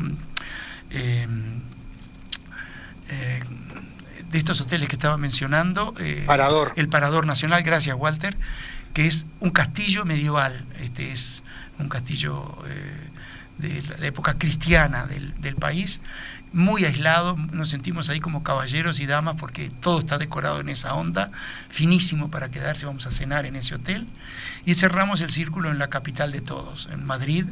[4.29, 5.95] de estos hoteles que estaba mencionando.
[6.27, 6.73] Parador.
[6.75, 8.37] El Parador Nacional, gracias Walter,
[8.93, 10.65] que es un castillo medieval.
[10.79, 11.43] Este es
[11.79, 12.57] un castillo
[13.57, 16.01] de la época cristiana del, del país
[16.53, 20.93] muy aislado, nos sentimos ahí como caballeros y damas porque todo está decorado en esa
[20.93, 21.31] onda,
[21.67, 24.07] finísimo para quedarse, vamos a cenar en ese hotel
[24.63, 27.45] y cerramos el círculo en la capital de todos, en Madrid.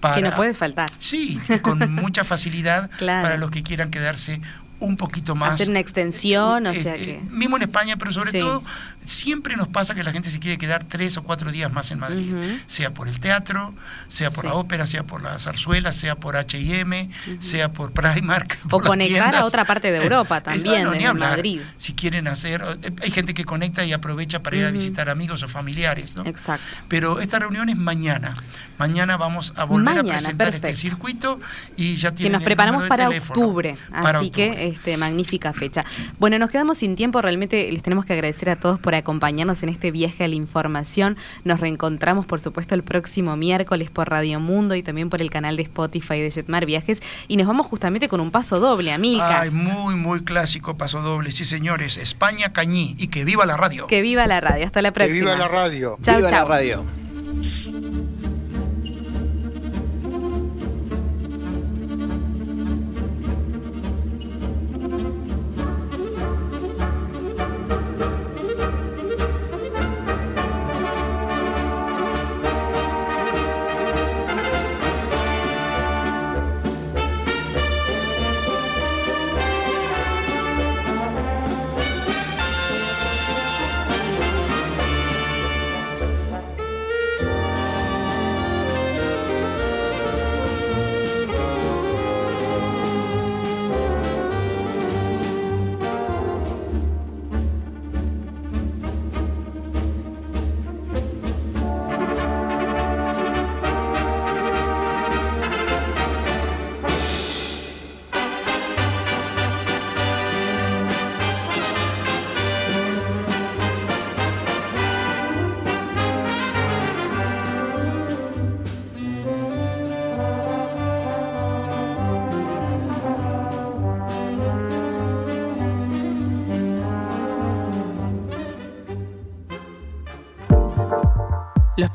[0.00, 0.88] Para, que no puede faltar.
[0.98, 4.40] Sí, con mucha facilidad para los que quieran quedarse
[4.80, 5.54] un poquito más.
[5.54, 7.20] Hacer una extensión, o sea que...
[7.28, 8.64] Mismo en España, pero sobre todo,
[9.04, 11.98] siempre nos pasa que la gente se quiere quedar tres o cuatro días más en
[11.98, 12.32] Madrid,
[12.66, 13.74] sea por el teatro,
[14.08, 18.58] sea por la ópera, sea por la zarzuela, sea por H&M, sea por Primark.
[18.70, 21.60] o conectar a otra parte de Europa también, en Madrid.
[21.76, 22.62] Si quieren hacer...
[22.82, 26.24] Eh, hay gente que conecta y aprovecha para ir a visitar amigos o familiares, ¿no?
[26.26, 26.64] Exacto.
[26.88, 28.36] Pero esta reunión es mañana.
[28.78, 31.40] Mañana vamos a volver a presentar este circuito
[31.76, 35.84] y ya tienen Que nos preparamos para octubre, así que este, magnífica fecha.
[36.18, 39.68] Bueno, nos quedamos sin tiempo, realmente les tenemos que agradecer a todos por acompañarnos en
[39.68, 41.16] este viaje a la información.
[41.44, 45.56] Nos reencontramos, por supuesto, el próximo miércoles por Radio Mundo y también por el canal
[45.56, 49.42] de Spotify de Jetmar Viajes y nos vamos justamente con un paso doble, Amilcar.
[49.42, 53.86] Ay, muy, muy clásico paso doble, sí señores, España Cañí y que viva la radio.
[53.86, 55.14] Que viva la radio, hasta la próxima.
[55.14, 55.96] Que viva la radio.
[56.02, 56.48] Chao, viva chao.
[56.48, 56.99] la radio.